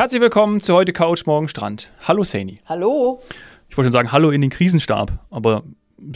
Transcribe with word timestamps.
Herzlich 0.00 0.22
willkommen 0.22 0.60
zu 0.60 0.72
heute 0.72 0.94
Couch, 0.94 1.26
morgen 1.26 1.46
Strand. 1.46 1.90
Hallo 2.08 2.24
Saini. 2.24 2.60
Hallo. 2.64 3.20
Ich 3.68 3.76
wollte 3.76 3.88
schon 3.88 3.92
sagen, 3.92 4.12
hallo 4.12 4.30
in 4.30 4.40
den 4.40 4.48
Krisenstab, 4.48 5.12
aber 5.28 5.62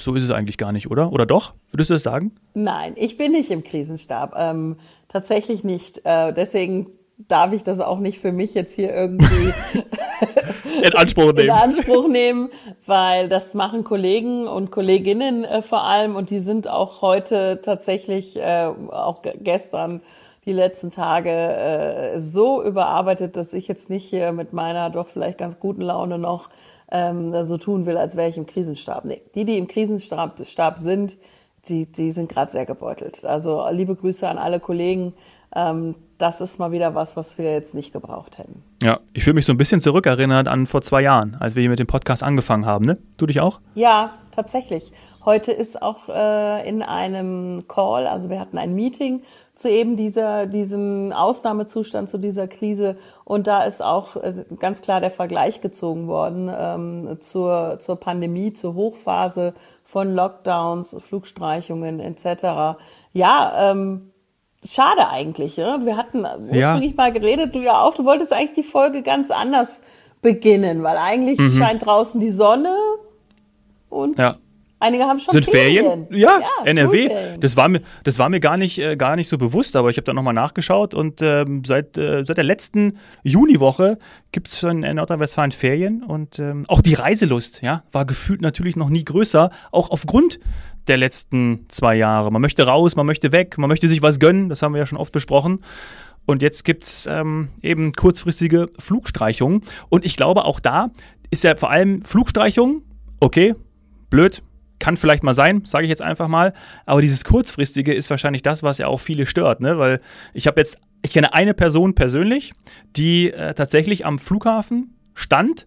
so 0.00 0.14
ist 0.14 0.22
es 0.22 0.30
eigentlich 0.30 0.56
gar 0.56 0.72
nicht, 0.72 0.90
oder? 0.90 1.12
Oder 1.12 1.26
doch? 1.26 1.52
Würdest 1.70 1.90
du 1.90 1.94
das 1.94 2.02
sagen? 2.02 2.34
Nein, 2.54 2.94
ich 2.96 3.18
bin 3.18 3.32
nicht 3.32 3.50
im 3.50 3.62
Krisenstab. 3.62 4.32
Ähm, 4.38 4.78
tatsächlich 5.08 5.64
nicht. 5.64 6.00
Äh, 6.06 6.32
deswegen 6.32 6.92
darf 7.28 7.52
ich 7.52 7.62
das 7.62 7.80
auch 7.80 7.98
nicht 7.98 8.20
für 8.20 8.32
mich 8.32 8.54
jetzt 8.54 8.74
hier 8.74 8.90
irgendwie 8.90 9.52
in 10.82 10.94
Anspruch 10.94 11.32
nehmen. 11.34 11.40
In 11.40 11.50
Anspruch 11.50 12.08
nehmen, 12.08 12.48
weil 12.86 13.28
das 13.28 13.52
machen 13.52 13.84
Kollegen 13.84 14.48
und 14.48 14.70
Kolleginnen 14.70 15.44
äh, 15.44 15.60
vor 15.60 15.84
allem 15.84 16.16
und 16.16 16.30
die 16.30 16.38
sind 16.38 16.68
auch 16.68 17.02
heute 17.02 17.60
tatsächlich, 17.62 18.38
äh, 18.38 18.64
auch 18.64 19.20
gestern, 19.42 20.00
die 20.44 20.52
letzten 20.52 20.90
Tage 20.90 21.30
äh, 21.30 22.18
so 22.18 22.62
überarbeitet, 22.62 23.36
dass 23.36 23.52
ich 23.52 23.68
jetzt 23.68 23.90
nicht 23.90 24.04
hier 24.04 24.32
mit 24.32 24.52
meiner 24.52 24.90
doch 24.90 25.08
vielleicht 25.08 25.38
ganz 25.38 25.58
guten 25.58 25.82
Laune 25.82 26.18
noch 26.18 26.50
ähm, 26.90 27.44
so 27.44 27.58
tun 27.58 27.86
will, 27.86 27.96
als 27.96 28.16
wäre 28.16 28.28
ich 28.28 28.36
im 28.36 28.46
Krisenstab. 28.46 29.04
Nee, 29.04 29.22
die, 29.34 29.44
die 29.44 29.58
im 29.58 29.66
Krisenstab 29.66 30.44
Stab 30.46 30.78
sind, 30.78 31.16
die, 31.68 31.86
die 31.86 32.12
sind 32.12 32.28
gerade 32.28 32.52
sehr 32.52 32.66
gebeutelt. 32.66 33.24
Also 33.24 33.66
liebe 33.70 33.96
Grüße 33.96 34.28
an 34.28 34.38
alle 34.38 34.60
Kollegen. 34.60 35.14
Ähm, 35.54 35.94
das 36.18 36.40
ist 36.40 36.58
mal 36.58 36.72
wieder 36.72 36.94
was, 36.94 37.16
was 37.16 37.38
wir 37.38 37.52
jetzt 37.52 37.74
nicht 37.74 37.92
gebraucht 37.92 38.38
hätten. 38.38 38.62
Ja, 38.82 39.00
ich 39.12 39.24
fühle 39.24 39.34
mich 39.34 39.46
so 39.46 39.52
ein 39.52 39.58
bisschen 39.58 39.80
zurückerinnert 39.80 40.48
an 40.48 40.66
vor 40.66 40.82
zwei 40.82 41.02
Jahren, 41.02 41.36
als 41.40 41.54
wir 41.54 41.60
hier 41.60 41.70
mit 41.70 41.78
dem 41.78 41.86
Podcast 41.86 42.22
angefangen 42.22 42.66
haben, 42.66 42.84
ne? 42.84 42.98
Du 43.16 43.26
dich 43.26 43.40
auch? 43.40 43.60
Ja, 43.74 44.12
tatsächlich. 44.34 44.92
Heute 45.24 45.52
ist 45.52 45.80
auch 45.80 46.08
äh, 46.08 46.68
in 46.68 46.82
einem 46.82 47.66
Call, 47.66 48.06
also 48.06 48.30
wir 48.30 48.38
hatten 48.38 48.58
ein 48.58 48.74
Meeting 48.74 49.22
zu 49.54 49.70
eben 49.70 49.96
dieser, 49.96 50.46
diesem 50.46 51.12
Ausnahmezustand, 51.12 52.10
zu 52.10 52.18
dieser 52.18 52.48
Krise. 52.48 52.96
Und 53.24 53.46
da 53.46 53.64
ist 53.64 53.82
auch 53.82 54.16
äh, 54.16 54.44
ganz 54.58 54.82
klar 54.82 55.00
der 55.00 55.10
Vergleich 55.10 55.60
gezogen 55.60 56.08
worden 56.08 56.50
ähm, 56.54 57.16
zur, 57.20 57.78
zur 57.80 57.96
Pandemie, 57.96 58.52
zur 58.52 58.74
Hochphase 58.74 59.54
von 59.84 60.14
Lockdowns, 60.14 60.96
Flugstreichungen 61.00 62.00
etc. 62.00 62.76
Ja, 63.12 63.70
ähm, 63.70 64.10
schade 64.64 65.08
eigentlich. 65.08 65.56
Ja? 65.56 65.84
Wir 65.84 65.96
hatten 65.96 66.24
ursprünglich 66.24 66.90
ja. 66.90 66.96
mal 66.96 67.12
geredet, 67.12 67.54
du 67.54 67.60
ja 67.60 67.80
auch, 67.80 67.94
du 67.94 68.04
wolltest 68.04 68.32
eigentlich 68.32 68.52
die 68.52 68.62
Folge 68.62 69.02
ganz 69.02 69.30
anders 69.30 69.82
beginnen, 70.22 70.82
weil 70.82 70.96
eigentlich 70.96 71.38
mhm. 71.38 71.56
scheint 71.56 71.84
draußen 71.84 72.20
die 72.20 72.30
Sonne 72.30 72.74
und 73.90 74.18
ja. 74.18 74.36
Einige 74.84 75.04
haben 75.04 75.18
schon 75.18 75.32
Sind 75.32 75.46
Ferien? 75.46 75.84
Ferien? 75.84 76.06
Ja, 76.10 76.40
ja 76.40 76.66
NRW. 76.66 77.38
Das 77.40 77.56
war 77.56 77.70
mir, 77.70 77.80
das 78.02 78.18
war 78.18 78.28
mir 78.28 78.38
gar 78.38 78.58
nicht, 78.58 78.78
äh, 78.78 78.96
gar 78.96 79.16
nicht 79.16 79.28
so 79.28 79.38
bewusst, 79.38 79.76
aber 79.76 79.88
ich 79.88 79.96
habe 79.96 80.04
da 80.04 80.12
nochmal 80.12 80.34
nachgeschaut 80.34 80.92
und 80.92 81.22
ähm, 81.22 81.62
seit, 81.64 81.96
äh, 81.96 82.22
seit 82.26 82.36
der 82.36 82.44
letzten 82.44 82.98
Juniwoche 83.22 83.98
gibt 84.30 84.48
es 84.48 84.58
schon 84.58 84.82
in 84.82 84.96
Nordrhein-Westfalen 84.96 85.52
Ferien 85.52 86.02
und 86.02 86.38
ähm, 86.38 86.66
auch 86.68 86.82
die 86.82 86.92
Reiselust, 86.92 87.62
ja, 87.62 87.82
war 87.92 88.04
gefühlt 88.04 88.42
natürlich 88.42 88.76
noch 88.76 88.90
nie 88.90 89.06
größer, 89.06 89.48
auch 89.72 89.90
aufgrund 89.90 90.38
der 90.86 90.98
letzten 90.98 91.64
zwei 91.68 91.94
Jahre. 91.94 92.30
Man 92.30 92.42
möchte 92.42 92.66
raus, 92.66 92.94
man 92.94 93.06
möchte 93.06 93.32
weg, 93.32 93.56
man 93.56 93.68
möchte 93.68 93.88
sich 93.88 94.02
was 94.02 94.18
gönnen, 94.18 94.50
das 94.50 94.60
haben 94.60 94.74
wir 94.74 94.80
ja 94.80 94.86
schon 94.86 94.98
oft 94.98 95.12
besprochen. 95.12 95.60
Und 96.26 96.42
jetzt 96.42 96.62
gibt 96.62 96.84
es 96.84 97.06
ähm, 97.06 97.48
eben 97.62 97.92
kurzfristige 97.94 98.68
Flugstreichungen. 98.78 99.62
Und 99.88 100.04
ich 100.04 100.14
glaube, 100.14 100.44
auch 100.44 100.60
da 100.60 100.90
ist 101.30 101.42
ja 101.42 101.56
vor 101.56 101.70
allem 101.70 102.02
Flugstreichung, 102.02 102.82
okay, 103.20 103.54
blöd, 104.10 104.42
kann 104.78 104.96
vielleicht 104.96 105.22
mal 105.22 105.34
sein, 105.34 105.62
sage 105.64 105.84
ich 105.84 105.90
jetzt 105.90 106.02
einfach 106.02 106.28
mal. 106.28 106.52
Aber 106.86 107.00
dieses 107.00 107.24
kurzfristige 107.24 107.92
ist 107.94 108.10
wahrscheinlich 108.10 108.42
das, 108.42 108.62
was 108.62 108.78
ja 108.78 108.86
auch 108.86 109.00
viele 109.00 109.26
stört, 109.26 109.60
ne? 109.60 109.78
Weil 109.78 110.00
ich 110.32 110.46
habe 110.46 110.60
jetzt, 110.60 110.78
ich 111.02 111.12
kenne 111.12 111.34
eine 111.34 111.54
Person 111.54 111.94
persönlich, 111.94 112.52
die 112.96 113.32
äh, 113.32 113.54
tatsächlich 113.54 114.04
am 114.04 114.18
Flughafen 114.18 114.96
stand 115.14 115.66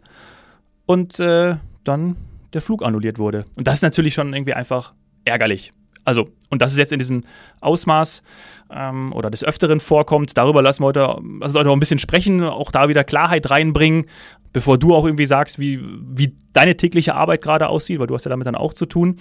und 0.85 1.19
äh, 1.19 1.55
dann 1.83 2.15
der 2.53 2.61
Flug 2.61 2.83
annulliert 2.83 3.19
wurde. 3.19 3.45
Und 3.55 3.67
das 3.67 3.75
ist 3.75 3.81
natürlich 3.83 4.13
schon 4.13 4.33
irgendwie 4.33 4.53
einfach 4.53 4.93
ärgerlich. 5.25 5.71
Also, 6.07 6.29
und 6.49 6.61
das 6.61 6.71
ist 6.71 6.77
jetzt 6.77 6.93
in 6.93 6.99
diesem 6.99 7.25
Ausmaß 7.59 8.23
ähm, 8.71 9.11
oder 9.11 9.29
des 9.29 9.43
Öfteren 9.43 9.81
vorkommt, 9.81 10.37
darüber 10.37 10.61
lassen 10.61 10.81
wir 10.83 10.87
heute, 10.87 11.17
also 11.41 11.59
heute 11.59 11.69
auch 11.69 11.73
ein 11.73 11.81
bisschen 11.81 11.99
sprechen, 11.99 12.41
auch 12.43 12.71
da 12.71 12.87
wieder 12.87 13.03
Klarheit 13.03 13.49
reinbringen, 13.49 14.05
bevor 14.53 14.77
du 14.77 14.93
auch 14.93 15.05
irgendwie 15.05 15.25
sagst, 15.25 15.59
wie, 15.59 15.79
wie 15.81 16.35
deine 16.53 16.75
tägliche 16.77 17.15
Arbeit 17.15 17.41
gerade 17.41 17.69
aussieht, 17.69 17.99
weil 17.99 18.07
du 18.07 18.13
hast 18.13 18.25
ja 18.25 18.29
damit 18.29 18.47
dann 18.47 18.55
auch 18.55 18.73
zu 18.73 18.85
tun. 18.85 19.17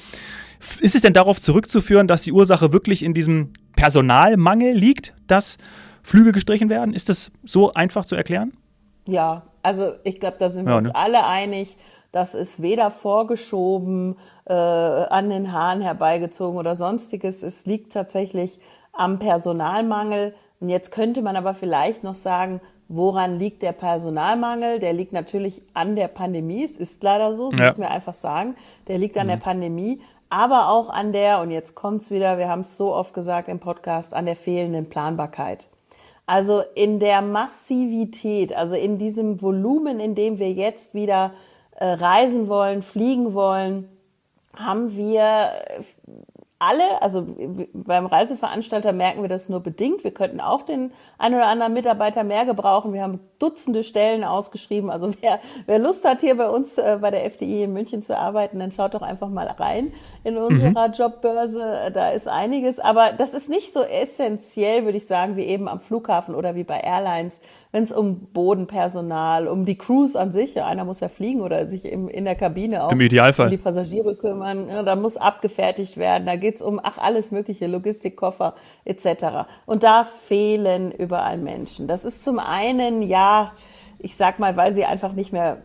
Ist 0.81 0.95
es 0.95 1.03
denn 1.03 1.13
darauf 1.13 1.41
zurückzuführen, 1.41 2.09
dass 2.09 2.23
die 2.23 2.33
Ursache 2.33 2.73
wirklich 2.73 3.03
in 3.03 3.15
diesem 3.15 3.53
Personalmangel 3.77 4.73
liegt, 4.75 5.15
dass 5.27 5.59
Flüge 6.03 6.33
gestrichen 6.33 6.71
werden? 6.71 6.95
Ist 6.95 7.09
das 7.09 7.31
so 7.45 7.75
einfach 7.75 8.05
zu 8.07 8.15
erklären? 8.15 8.53
Ja, 9.07 9.43
also 9.63 9.93
ich 10.05 10.19
glaube, 10.21 10.37
da 10.39 10.49
sind 10.49 10.67
wir 10.67 10.75
ja, 10.75 10.81
ne? 10.81 10.89
uns 10.89 10.97
alle 10.97 11.27
einig. 11.27 11.77
Das 12.13 12.35
ist 12.35 12.63
weder 12.63 12.91
vorgeschoben, 12.91 14.17
äh, 14.47 14.55
an 14.55 15.29
den 15.29 15.53
Haaren 15.53 15.81
herbeigezogen 15.81 16.59
oder 16.59 16.75
sonstiges. 16.75 17.43
Es 17.43 17.67
liegt 17.67 17.93
tatsächlich 17.93 18.59
am 18.93 19.19
Personalmangel. 19.19 20.35
Und 20.61 20.71
jetzt 20.71 20.91
könnte 20.91 21.21
man 21.21 21.37
aber 21.37 21.53
vielleicht 21.53 22.05
noch 22.05 22.15
sagen, 22.15 22.61
woran 22.89 23.39
liegt 23.39 23.63
der 23.63 23.73
Personalmangel? 23.73 24.79
Der 24.79 24.93
liegt 24.93 25.13
natürlich 25.13 25.63
an 25.75 25.97
der 25.97 26.09
Pandemie. 26.09 26.65
Es 26.65 26.77
ist 26.77 27.03
leider 27.03 27.35
so, 27.35 27.51
das 27.51 27.61
ja. 27.61 27.67
müssen 27.67 27.81
wir 27.81 27.91
einfach 27.91 28.15
sagen. 28.15 28.57
Der 28.89 28.99
liegt 28.99 29.19
an 29.19 29.27
mhm. 29.27 29.31
der 29.31 29.37
Pandemie, 29.39 30.01
aber 30.29 30.69
auch 30.69 30.91
an 30.91 31.13
der, 31.13 31.41
und 31.41 31.51
jetzt 31.51 31.75
kommt's 31.75 32.11
wieder, 32.11 32.39
wir 32.39 32.49
haben 32.49 32.61
es 32.61 32.77
so 32.77 32.95
oft 32.95 33.15
gesagt 33.15 33.49
im 33.49 33.61
Podcast, 33.61 34.15
an 34.15 34.27
der 34.27 34.37
fehlenden 34.37 34.89
Planbarkeit. 34.89 35.69
Also 36.27 36.63
in 36.75 36.99
der 36.99 37.23
Massivität, 37.23 38.53
also 38.53 38.75
in 38.75 38.99
diesem 38.99 39.41
Volumen, 39.41 40.01
in 40.01 40.17
dem 40.17 40.41
wir 40.41 40.51
jetzt 40.51 40.95
wieder 40.95 41.33
äh, 41.77 41.87
reisen 41.87 42.49
wollen, 42.49 42.83
fliegen 42.83 43.33
wollen, 43.35 43.89
haben 44.57 44.97
wir 44.97 45.53
alle, 46.59 47.03
also 47.03 47.27
beim 47.75 48.07
Reiseveranstalter 48.07 48.93
merken 48.93 49.21
wir 49.21 49.29
das 49.29 49.51
nur 49.51 49.61
bedingt. 49.61 50.05
Wir 50.05 50.13
könnten 50.13 50.41
auch 50.41 50.63
den 50.63 50.91
einen 51.19 51.35
oder 51.35 51.49
anderen 51.49 51.75
Mitarbeiter 51.75 52.25
mehr 52.25 52.47
gebrauchen. 52.47 52.95
Wir 52.95 53.03
haben 53.03 53.21
Dutzende 53.39 53.85
Stellen 53.85 54.25
ausgeschrieben. 54.25 54.89
Also 54.89 55.13
wer, 55.21 55.39
wer 55.67 55.79
Lust 55.79 56.07
hat, 56.07 56.23
hier 56.23 56.35
bei 56.39 56.49
uns 56.49 56.79
äh, 56.79 56.99
bei 56.99 57.11
der 57.11 57.27
FDI 57.27 57.65
in 57.65 57.75
München 57.75 58.03
zu 58.03 58.17
arbeiten, 58.17 58.59
dann 58.59 58.73
schaut 58.73 58.95
doch 58.95 59.03
einfach 59.03 59.29
mal 59.29 59.47
rein 59.47 59.93
in 60.25 60.39
unserer 60.39 60.89
mhm. 60.89 60.95
Jobbörse. 60.95 61.91
Da 61.93 62.11
ist 62.11 62.27
einiges. 62.27 62.79
Aber 62.79 63.13
das 63.13 63.35
ist 63.35 63.51
nicht 63.51 63.75
so 63.75 63.83
essentiell, 63.83 64.87
würde 64.87 64.97
ich 64.97 65.07
sagen, 65.07 65.37
wie 65.37 65.45
eben 65.45 65.69
am 65.69 65.81
Flughafen 65.81 66.35
oder 66.35 66.55
wie 66.55 66.65
bei 66.65 66.81
Airlines, 66.81 67.43
wenn 67.77 67.83
es 67.83 67.93
um 67.93 68.21
Bodenpersonal, 68.33 69.49
um 69.49 69.67
die 69.67 69.77
Crews 69.77 70.17
an 70.17 70.33
sich, 70.33 70.63
einer 70.63 70.87
muss 70.87 71.01
ja 71.01 71.09
fliegen 71.09 71.43
oder 71.43 71.67
sich 71.67 71.85
im, 71.85 72.09
in 72.09 72.25
der 72.25 72.35
Kabine 72.35 72.83
auch 72.83 72.91
Im 72.91 73.03
Idealfall. 73.03 73.49
um 73.49 73.51
die 73.51 73.59
Passagiere 73.59 74.17
kümmern. 74.17 74.71
Ja, 74.71 74.83
da 74.83 74.97
muss 74.97 75.19
abgefertigt 75.19 75.99
werden. 75.99 76.25
Da 76.25 76.37
geht 76.37 76.55
es 76.55 76.63
um, 76.63 76.81
ach, 76.83 76.97
alles 76.97 77.33
mögliche, 77.33 77.67
Logistikkoffer 77.67 78.55
etc. 78.87 79.45
Und 79.67 79.83
da 79.83 80.05
fehlen 80.05 80.91
überall 80.91 81.37
Menschen. 81.37 81.87
Das 81.87 82.07
ist 82.07 82.25
zum 82.25 82.39
einen, 82.39 83.03
ja, 83.03 83.53
ich 83.99 84.17
sag 84.17 84.39
mal, 84.39 84.57
weil 84.57 84.73
sie 84.73 84.87
einfach 84.87 85.13
nicht 85.13 85.35
mehr 85.35 85.59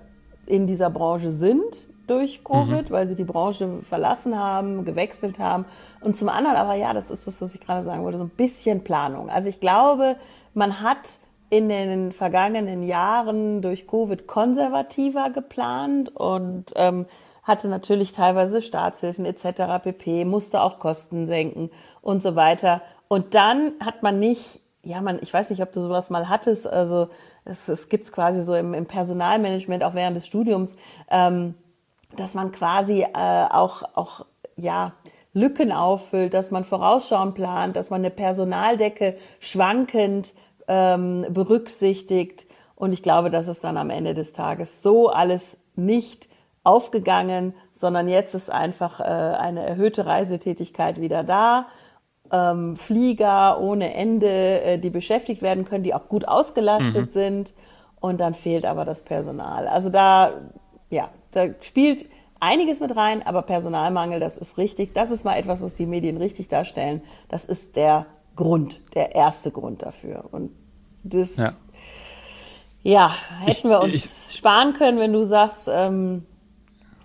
in 0.48 0.68
dieser 0.68 0.90
Branche 0.90 1.32
sind 1.32 1.64
durch 2.08 2.44
Covid, 2.44 2.90
mhm. 2.90 2.94
weil 2.94 3.08
sie 3.08 3.16
die 3.16 3.24
Branche 3.24 3.80
verlassen 3.84 4.38
haben, 4.38 4.84
gewechselt 4.84 5.40
haben. 5.40 5.64
Und 6.02 6.18
zum 6.18 6.28
anderen 6.28 6.58
aber, 6.58 6.76
ja, 6.76 6.92
das 6.92 7.10
ist 7.10 7.26
das, 7.26 7.42
was 7.42 7.56
ich 7.56 7.62
gerade 7.62 7.86
sagen 7.86 8.04
wollte, 8.04 8.18
so 8.18 8.26
ein 8.26 8.32
bisschen 8.32 8.84
Planung. 8.84 9.30
Also 9.30 9.48
ich 9.48 9.62
glaube, 9.62 10.18
man 10.54 10.82
hat 10.82 11.21
in 11.51 11.67
den 11.67 12.13
vergangenen 12.13 12.81
Jahren 12.81 13.62
durch 13.62 13.85
Covid 13.85 14.25
konservativer 14.25 15.29
geplant 15.31 16.16
und 16.16 16.72
ähm, 16.75 17.06
hatte 17.44 17.67
natürlich 17.67 18.13
teilweise 18.13 18.62
Staatshilfen 18.62 19.25
etc. 19.25 19.84
pp, 19.84 20.23
musste 20.23 20.62
auch 20.62 20.79
Kosten 20.79 21.28
senken 21.28 21.69
und 22.01 22.22
so 22.22 22.38
weiter. 22.38 22.81
Und 23.09 23.35
dann 23.35 23.73
hat 23.84 24.01
man 24.01 24.17
nicht, 24.17 24.62
ja, 24.81 25.01
man, 25.01 25.19
ich 25.21 25.33
weiß 25.33 25.50
nicht, 25.50 25.62
ob 25.62 25.74
du 25.74 25.81
sowas 25.81 26.09
mal 26.09 26.30
hattest, 26.30 26.68
also 26.68 27.09
es, 27.44 27.68
es 27.68 27.89
gibt 27.89 28.06
es 28.06 28.13
quasi 28.13 28.45
so 28.45 28.56
im, 28.56 28.74
im, 28.74 28.86
Personalmanagement 28.86 29.83
auch 29.83 29.94
während 29.94 30.15
des 30.15 30.25
Studiums, 30.25 30.77
ähm, 31.09 31.56
dass 32.15 32.33
man 32.33 32.54
quasi 32.54 33.01
äh, 33.01 33.45
auch, 33.50 33.83
auch, 33.94 34.25
ja, 34.56 34.94
Lücken 35.33 35.74
auffüllt, 35.74 36.33
dass 36.33 36.51
man 36.51 36.63
vorausschauend 36.63 37.36
plant, 37.36 37.75
dass 37.75 37.89
man 37.89 38.01
eine 38.01 38.09
Personaldecke 38.09 39.18
schwankend 39.39 40.33
ähm, 40.71 41.25
berücksichtigt. 41.29 42.47
Und 42.75 42.94
ich 42.94 43.03
glaube, 43.03 43.29
das 43.29 43.50
ist 43.50 43.63
dann 43.63 43.75
am 43.75 43.89
Ende 43.89 44.13
des 44.13 44.31
Tages 44.31 44.81
so 44.81 45.09
alles 45.09 45.57
nicht 45.75 46.29
aufgegangen, 46.63 47.53
sondern 47.73 48.07
jetzt 48.07 48.33
ist 48.33 48.50
einfach 48.50 49.01
äh, 49.01 49.03
eine 49.03 49.65
erhöhte 49.65 50.06
Reisetätigkeit 50.06 51.01
wieder 51.01 51.23
da. 51.23 51.68
Ähm, 52.31 52.77
Flieger 52.77 53.59
ohne 53.59 53.94
Ende, 53.94 54.62
äh, 54.62 54.77
die 54.79 54.89
beschäftigt 54.89 55.41
werden 55.41 55.65
können, 55.65 55.83
die 55.83 55.94
auch 55.94 56.07
gut 56.07 56.25
ausgelastet 56.25 57.07
mhm. 57.07 57.12
sind. 57.12 57.53
Und 58.00 58.21
dann 58.21 58.33
fehlt 58.33 58.65
aber 58.65 58.85
das 58.85 59.03
Personal. 59.03 59.68
Also 59.68 59.89
da, 59.89 60.31
ja, 60.89 61.09
da 61.33 61.50
spielt 61.59 62.06
einiges 62.39 62.79
mit 62.79 62.95
rein, 62.95 63.21
aber 63.23 63.41
Personalmangel, 63.41 64.21
das 64.21 64.38
ist 64.38 64.57
richtig. 64.57 64.94
Das 64.94 65.12
ist 65.12 65.25
mal 65.25 65.35
etwas, 65.35 65.62
was 65.62 65.75
die 65.75 65.85
Medien 65.85 66.15
richtig 66.15 66.47
darstellen. 66.47 67.01
Das 67.27 67.44
ist 67.44 67.75
der 67.75 68.06
Grund, 68.35 68.81
der 68.95 69.13
erste 69.13 69.51
Grund 69.51 69.81
dafür. 69.81 70.25
Und 70.31 70.51
das, 71.03 71.36
ja. 71.38 71.53
Ja, 72.83 73.15
hätten 73.39 73.51
ich, 73.51 73.63
wir 73.63 73.80
uns 73.81 73.94
ich, 73.94 74.36
sparen 74.36 74.74
können, 74.74 74.98
wenn 75.00 75.13
du 75.13 75.24
sagst, 75.24 75.69
ähm, 75.71 76.25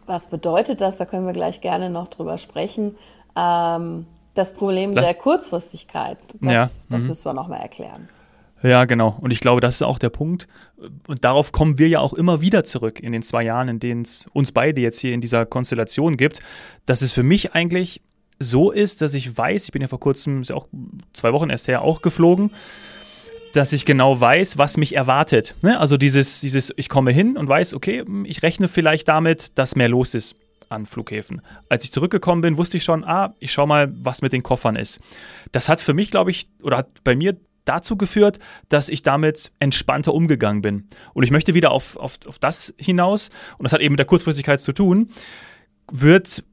was 0.07 0.29
bedeutet 0.29 0.81
das? 0.81 0.97
Da 0.97 1.05
können 1.05 1.27
wir 1.27 1.33
gleich 1.33 1.61
gerne 1.61 1.91
noch 1.91 2.09
drüber 2.09 2.39
sprechen. 2.39 2.97
Ähm, 3.37 4.07
das 4.35 4.55
Problem 4.55 4.95
Lass, 4.95 5.07
der 5.07 5.15
Kurzfristigkeit, 5.15 6.19
das, 6.41 6.53
ja, 6.53 6.71
das 6.89 7.03
mhm. 7.03 7.09
müssen 7.09 7.25
wir 7.25 7.33
noch 7.33 7.49
mal 7.49 7.57
erklären. 7.57 8.09
Ja, 8.63 8.85
genau. 8.87 9.17
Und 9.21 9.33
ich 9.33 9.41
glaube, 9.41 9.61
das 9.61 9.77
ist 9.77 9.83
auch 9.83 9.99
der 9.99 10.09
Punkt. 10.09 10.49
Und 11.07 11.25
darauf 11.25 11.53
kommen 11.53 11.79
wir 11.79 11.89
ja 11.89 12.01
auch 12.01 12.15
immer 12.15 12.41
wieder 12.41 12.65
zurück 12.65 13.01
in 13.01 13.13
den 13.13 13.23
zwei 13.23 13.45
Jahren, 13.45 13.69
in 13.69 13.81
denen 13.81 14.03
es 14.03 14.27
uns 14.33 14.53
beide 14.53 14.81
jetzt 14.81 14.99
hier 15.01 15.13
in 15.13 15.21
dieser 15.21 15.45
Konstellation 15.45 16.17
gibt, 16.17 16.41
dass 16.87 17.03
es 17.03 17.13
für 17.13 17.23
mich 17.23 17.55
eigentlich 17.55 18.01
so 18.39 18.71
ist, 18.71 19.03
dass 19.03 19.15
ich 19.15 19.37
weiß, 19.37 19.65
ich 19.65 19.73
bin 19.73 19.83
ja 19.83 19.89
vor 19.89 20.01
kurzem, 20.01 20.43
ist 20.43 20.51
ja 20.51 20.57
auch 20.57 20.69
zwei 21.13 21.33
Wochen 21.33 21.51
erst 21.51 21.69
her, 21.69 21.83
auch 21.83 22.03
geflogen, 22.03 22.51
dass 23.57 23.73
ich 23.73 23.85
genau 23.85 24.21
weiß, 24.21 24.59
was 24.59 24.77
mich 24.77 24.95
erwartet. 24.95 25.55
Ne? 25.63 25.79
Also 25.81 25.97
dieses, 25.97 26.41
dieses, 26.41 26.73
ich 26.77 26.89
komme 26.89 27.11
hin 27.11 27.37
und 27.37 27.49
weiß, 27.49 27.75
okay, 27.75 28.05
ich 28.25 28.43
rechne 28.43 28.69
vielleicht 28.69 29.09
damit, 29.09 29.59
dass 29.59 29.77
mehr 29.77 29.89
los 29.89 30.15
ist 30.15 30.37
an 30.69 30.87
Flughäfen. 30.87 31.43
Als 31.69 31.85
ich 31.85 31.93
zurückgekommen 31.93 32.43
bin, 32.43 32.57
wusste 32.57 32.77
ich 32.77 32.85
schon, 32.85 33.05
ah, 33.05 33.35
ich 33.39 33.53
schau 33.53 33.67
mal, 33.67 33.93
was 34.03 34.21
mit 34.21 34.33
den 34.33 34.43
Koffern 34.43 34.77
ist. 34.77 35.01
Das 35.53 35.69
hat 35.69 35.81
für 35.81 35.95
mich, 35.95 36.11
glaube 36.11 36.31
ich, 36.31 36.47
oder 36.63 36.79
hat 36.79 37.05
bei 37.05 37.15
mir 37.15 37.37
dazu 37.65 37.97
geführt, 37.97 38.39
dass 38.69 38.89
ich 38.89 39.03
damit 39.03 39.53
entspannter 39.59 40.13
umgegangen 40.13 40.63
bin. 40.63 40.89
Und 41.15 41.23
ich 41.23 41.31
möchte 41.31 41.55
wieder 41.55 41.71
auf, 41.71 41.97
auf, 41.97 42.19
auf 42.27 42.39
das 42.39 42.75
hinaus, 42.79 43.31
und 43.59 43.65
das 43.65 43.73
hat 43.73 43.81
eben 43.81 43.93
mit 43.93 43.99
der 43.99 44.07
Kurzfristigkeit 44.07 44.61
zu 44.61 44.73
tun, 44.73 45.11
wird 45.91 46.45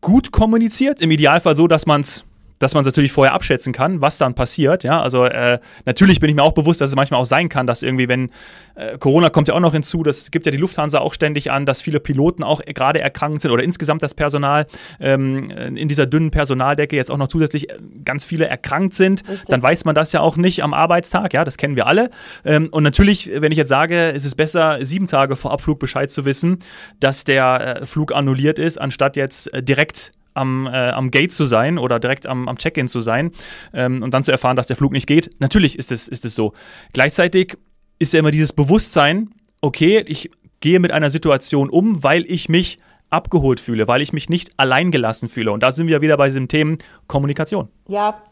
gut 0.00 0.32
kommuniziert, 0.32 1.00
im 1.00 1.10
Idealfall 1.10 1.56
so, 1.56 1.66
dass 1.66 1.86
man 1.86 2.00
es 2.02 2.24
dass 2.58 2.74
man 2.74 2.82
es 2.82 2.86
natürlich 2.86 3.12
vorher 3.12 3.34
abschätzen 3.34 3.72
kann, 3.72 4.00
was 4.00 4.18
dann 4.18 4.34
passiert. 4.34 4.84
Ja, 4.84 5.00
also 5.00 5.24
äh, 5.24 5.58
natürlich 5.84 6.20
bin 6.20 6.30
ich 6.30 6.36
mir 6.36 6.42
auch 6.42 6.52
bewusst, 6.52 6.80
dass 6.80 6.90
es 6.90 6.96
manchmal 6.96 7.20
auch 7.20 7.26
sein 7.26 7.48
kann, 7.48 7.66
dass 7.66 7.82
irgendwie, 7.82 8.08
wenn 8.08 8.30
äh, 8.74 8.98
Corona 8.98 9.30
kommt 9.30 9.48
ja 9.48 9.54
auch 9.54 9.60
noch 9.60 9.72
hinzu, 9.72 10.02
das 10.02 10.30
gibt 10.30 10.46
ja 10.46 10.52
die 10.52 10.58
Lufthansa 10.58 10.98
auch 10.98 11.14
ständig 11.14 11.50
an, 11.50 11.66
dass 11.66 11.82
viele 11.82 12.00
Piloten 12.00 12.42
auch 12.42 12.60
gerade 12.62 13.00
erkrankt 13.00 13.42
sind 13.42 13.50
oder 13.50 13.62
insgesamt 13.62 14.02
das 14.02 14.14
Personal 14.14 14.66
ähm, 15.00 15.50
in 15.50 15.88
dieser 15.88 16.06
dünnen 16.06 16.30
Personaldecke 16.30 16.96
jetzt 16.96 17.10
auch 17.10 17.18
noch 17.18 17.28
zusätzlich 17.28 17.70
äh, 17.70 17.78
ganz 18.04 18.24
viele 18.24 18.46
erkrankt 18.46 18.94
sind. 18.94 19.28
Richtig. 19.28 19.48
Dann 19.48 19.62
weiß 19.62 19.84
man 19.84 19.94
das 19.94 20.12
ja 20.12 20.20
auch 20.20 20.36
nicht 20.36 20.62
am 20.62 20.74
Arbeitstag. 20.74 21.34
Ja, 21.34 21.44
das 21.44 21.56
kennen 21.56 21.76
wir 21.76 21.86
alle. 21.86 22.10
Ähm, 22.44 22.68
und 22.70 22.82
natürlich, 22.82 23.30
wenn 23.34 23.52
ich 23.52 23.58
jetzt 23.58 23.68
sage, 23.68 24.10
ist 24.10 24.24
es 24.24 24.34
besser, 24.34 24.78
sieben 24.82 25.06
Tage 25.06 25.36
vor 25.36 25.52
Abflug 25.52 25.78
Bescheid 25.78 26.10
zu 26.10 26.24
wissen, 26.24 26.58
dass 27.00 27.24
der 27.24 27.82
äh, 27.82 27.86
Flug 27.86 28.14
annulliert 28.14 28.58
ist, 28.58 28.80
anstatt 28.80 29.16
jetzt 29.16 29.52
äh, 29.52 29.62
direkt 29.62 30.12
am, 30.34 30.66
äh, 30.66 30.90
am 30.90 31.10
Gate 31.10 31.32
zu 31.32 31.44
sein 31.44 31.78
oder 31.78 31.98
direkt 31.98 32.26
am, 32.26 32.48
am 32.48 32.58
Check-in 32.58 32.88
zu 32.88 33.00
sein 33.00 33.30
ähm, 33.72 34.02
und 34.02 34.12
dann 34.12 34.24
zu 34.24 34.32
erfahren, 34.32 34.56
dass 34.56 34.66
der 34.66 34.76
Flug 34.76 34.92
nicht 34.92 35.06
geht. 35.06 35.30
Natürlich 35.38 35.78
ist 35.78 35.92
es, 35.92 36.08
ist 36.08 36.24
es 36.24 36.34
so. 36.34 36.52
Gleichzeitig 36.92 37.56
ist 37.98 38.12
ja 38.12 38.20
immer 38.20 38.30
dieses 38.30 38.52
Bewusstsein, 38.52 39.30
okay, 39.60 40.04
ich 40.06 40.30
gehe 40.60 40.80
mit 40.80 40.92
einer 40.92 41.10
Situation 41.10 41.70
um, 41.70 42.02
weil 42.02 42.24
ich 42.30 42.48
mich 42.48 42.78
abgeholt 43.10 43.60
fühle, 43.60 43.86
weil 43.86 44.02
ich 44.02 44.12
mich 44.12 44.28
nicht 44.28 44.50
alleingelassen 44.56 45.28
fühle. 45.28 45.52
Und 45.52 45.62
da 45.62 45.72
sind 45.72 45.86
wir 45.86 46.00
wieder 46.00 46.16
bei 46.16 46.26
diesem 46.26 46.48
Thema 46.48 46.76
Kommunikation. 47.06 47.68
Ja, 47.88 48.22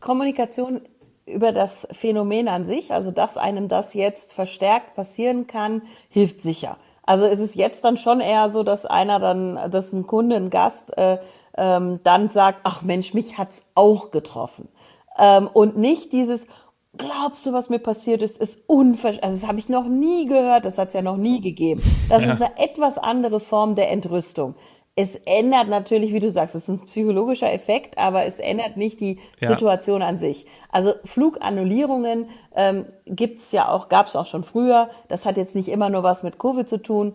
Kommunikation 0.00 0.82
über 1.26 1.52
das 1.52 1.86
Phänomen 1.92 2.48
an 2.48 2.66
sich, 2.66 2.92
also 2.92 3.10
dass 3.10 3.36
einem 3.36 3.68
das 3.68 3.94
jetzt 3.94 4.32
verstärkt 4.32 4.94
passieren 4.94 5.46
kann, 5.46 5.82
hilft 6.08 6.40
sicher. 6.40 6.78
Also 7.04 7.26
ist 7.26 7.40
es 7.40 7.54
jetzt 7.54 7.84
dann 7.84 7.96
schon 7.96 8.20
eher 8.20 8.48
so, 8.48 8.62
dass 8.62 8.86
einer 8.86 9.18
dann, 9.18 9.70
dass 9.70 9.92
ein 9.92 10.06
Kunde, 10.06 10.36
ein 10.36 10.50
Gast 10.50 10.96
äh, 10.96 11.18
ähm, 11.56 12.00
dann 12.04 12.28
sagt, 12.28 12.60
ach 12.62 12.82
Mensch, 12.82 13.14
mich 13.14 13.38
hat's 13.38 13.64
auch 13.74 14.10
getroffen. 14.10 14.68
Ähm, 15.18 15.48
und 15.52 15.76
nicht 15.76 16.12
dieses, 16.12 16.46
glaubst 16.96 17.44
du, 17.46 17.52
was 17.52 17.68
mir 17.68 17.78
passiert 17.78 18.22
ist, 18.22 18.38
ist 18.38 18.60
unverständlich. 18.66 19.24
Also 19.24 19.40
das 19.40 19.48
habe 19.48 19.58
ich 19.58 19.68
noch 19.68 19.88
nie 19.88 20.26
gehört, 20.26 20.64
das 20.64 20.78
hat's 20.78 20.94
ja 20.94 21.02
noch 21.02 21.16
nie 21.16 21.40
gegeben. 21.40 21.82
Das 22.08 22.22
ja. 22.22 22.32
ist 22.32 22.42
eine 22.42 22.58
etwas 22.58 22.98
andere 22.98 23.40
Form 23.40 23.74
der 23.74 23.90
Entrüstung 23.90 24.54
es 24.94 25.16
ändert 25.24 25.68
natürlich, 25.68 26.12
wie 26.12 26.20
du 26.20 26.30
sagst, 26.30 26.54
es 26.54 26.68
ist 26.68 26.82
ein 26.82 26.86
psychologischer 26.86 27.50
Effekt, 27.50 27.96
aber 27.96 28.26
es 28.26 28.38
ändert 28.38 28.76
nicht 28.76 29.00
die 29.00 29.18
ja. 29.40 29.48
Situation 29.48 30.02
an 30.02 30.18
sich. 30.18 30.46
Also 30.70 30.92
Flugannullierungen 31.04 32.28
ähm, 32.54 32.86
gibt's 33.06 33.52
ja 33.52 33.68
auch, 33.68 33.88
gab's 33.88 34.16
auch 34.16 34.26
schon 34.26 34.44
früher. 34.44 34.90
Das 35.08 35.24
hat 35.24 35.38
jetzt 35.38 35.54
nicht 35.54 35.68
immer 35.68 35.88
nur 35.88 36.02
was 36.02 36.22
mit 36.22 36.38
Covid 36.38 36.68
zu 36.68 36.82
tun. 36.82 37.14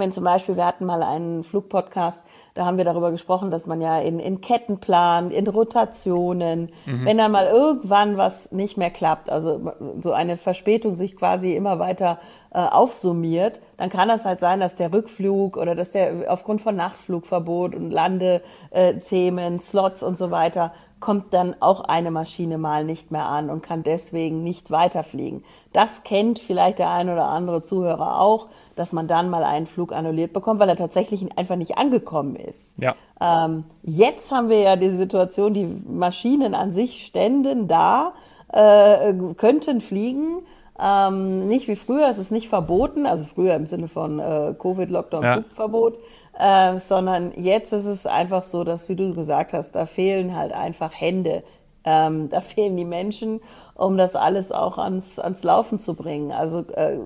Wenn 0.00 0.12
zum 0.12 0.24
Beispiel, 0.24 0.56
wir 0.56 0.66
hatten 0.66 0.86
mal 0.86 1.02
einen 1.02 1.44
Flugpodcast, 1.44 2.24
da 2.54 2.64
haben 2.64 2.78
wir 2.78 2.84
darüber 2.84 3.10
gesprochen, 3.10 3.50
dass 3.50 3.66
man 3.66 3.80
ja 3.80 4.00
in, 4.00 4.18
in 4.18 4.40
Ketten 4.40 4.78
plant, 4.80 5.32
in 5.32 5.46
Rotationen, 5.46 6.70
mhm. 6.86 7.04
wenn 7.04 7.18
dann 7.18 7.30
mal 7.30 7.46
irgendwann 7.46 8.16
was 8.16 8.50
nicht 8.50 8.76
mehr 8.76 8.90
klappt, 8.90 9.30
also 9.30 9.72
so 9.98 10.12
eine 10.12 10.36
Verspätung 10.36 10.94
sich 10.94 11.16
quasi 11.16 11.54
immer 11.54 11.78
weiter 11.78 12.18
äh, 12.52 12.58
aufsummiert, 12.58 13.60
dann 13.76 13.90
kann 13.90 14.08
das 14.08 14.24
halt 14.24 14.40
sein, 14.40 14.58
dass 14.58 14.74
der 14.74 14.92
Rückflug 14.92 15.56
oder 15.56 15.74
dass 15.74 15.92
der 15.92 16.24
aufgrund 16.28 16.60
von 16.60 16.74
Nachtflugverbot 16.74 17.74
und 17.74 17.90
Landethemen, 17.90 19.60
Slots 19.60 20.02
und 20.02 20.18
so 20.18 20.30
weiter 20.30 20.72
kommt 21.00 21.32
dann 21.32 21.56
auch 21.60 21.80
eine 21.80 22.10
Maschine 22.10 22.58
mal 22.58 22.84
nicht 22.84 23.10
mehr 23.10 23.26
an 23.26 23.50
und 23.50 23.62
kann 23.62 23.82
deswegen 23.82 24.42
nicht 24.44 24.70
weiterfliegen. 24.70 25.44
Das 25.72 26.02
kennt 26.02 26.38
vielleicht 26.38 26.78
der 26.78 26.90
ein 26.90 27.08
oder 27.08 27.28
andere 27.28 27.62
Zuhörer 27.62 28.20
auch, 28.20 28.48
dass 28.80 28.94
man 28.94 29.06
dann 29.06 29.28
mal 29.28 29.44
einen 29.44 29.66
Flug 29.66 29.92
annulliert 29.92 30.32
bekommt, 30.32 30.58
weil 30.58 30.70
er 30.70 30.76
tatsächlich 30.76 31.36
einfach 31.36 31.56
nicht 31.56 31.76
angekommen 31.76 32.34
ist. 32.34 32.78
Ja. 32.78 32.94
Ähm, 33.20 33.64
jetzt 33.82 34.32
haben 34.32 34.48
wir 34.48 34.58
ja 34.60 34.76
die 34.76 34.96
Situation, 34.96 35.52
die 35.52 35.66
Maschinen 35.66 36.54
an 36.54 36.70
sich 36.70 37.04
ständen 37.04 37.68
da, 37.68 38.14
äh, 38.48 39.12
könnten 39.36 39.82
fliegen. 39.82 40.38
Ähm, 40.80 41.46
nicht 41.46 41.68
wie 41.68 41.76
früher, 41.76 42.08
es 42.08 42.16
ist 42.16 42.32
nicht 42.32 42.48
verboten, 42.48 43.04
also 43.04 43.24
früher 43.24 43.54
im 43.54 43.66
Sinne 43.66 43.86
von 43.86 44.18
äh, 44.18 44.54
Covid-Lockdown, 44.58 45.22
ja. 45.22 45.34
Flugverbot, 45.34 45.98
äh, 46.38 46.78
sondern 46.78 47.32
jetzt 47.36 47.74
ist 47.74 47.84
es 47.84 48.06
einfach 48.06 48.44
so, 48.44 48.64
dass, 48.64 48.88
wie 48.88 48.96
du 48.96 49.12
gesagt 49.12 49.52
hast, 49.52 49.72
da 49.72 49.84
fehlen 49.84 50.34
halt 50.34 50.54
einfach 50.54 50.90
Hände, 50.98 51.42
ähm, 51.84 52.28
da 52.28 52.40
fehlen 52.40 52.76
die 52.76 52.84
Menschen, 52.84 53.40
um 53.74 53.96
das 53.96 54.16
alles 54.16 54.52
auch 54.52 54.78
ans, 54.78 55.18
ans 55.18 55.42
Laufen 55.42 55.78
zu 55.78 55.94
bringen. 55.94 56.32
Also 56.32 56.60
äh, 56.74 56.98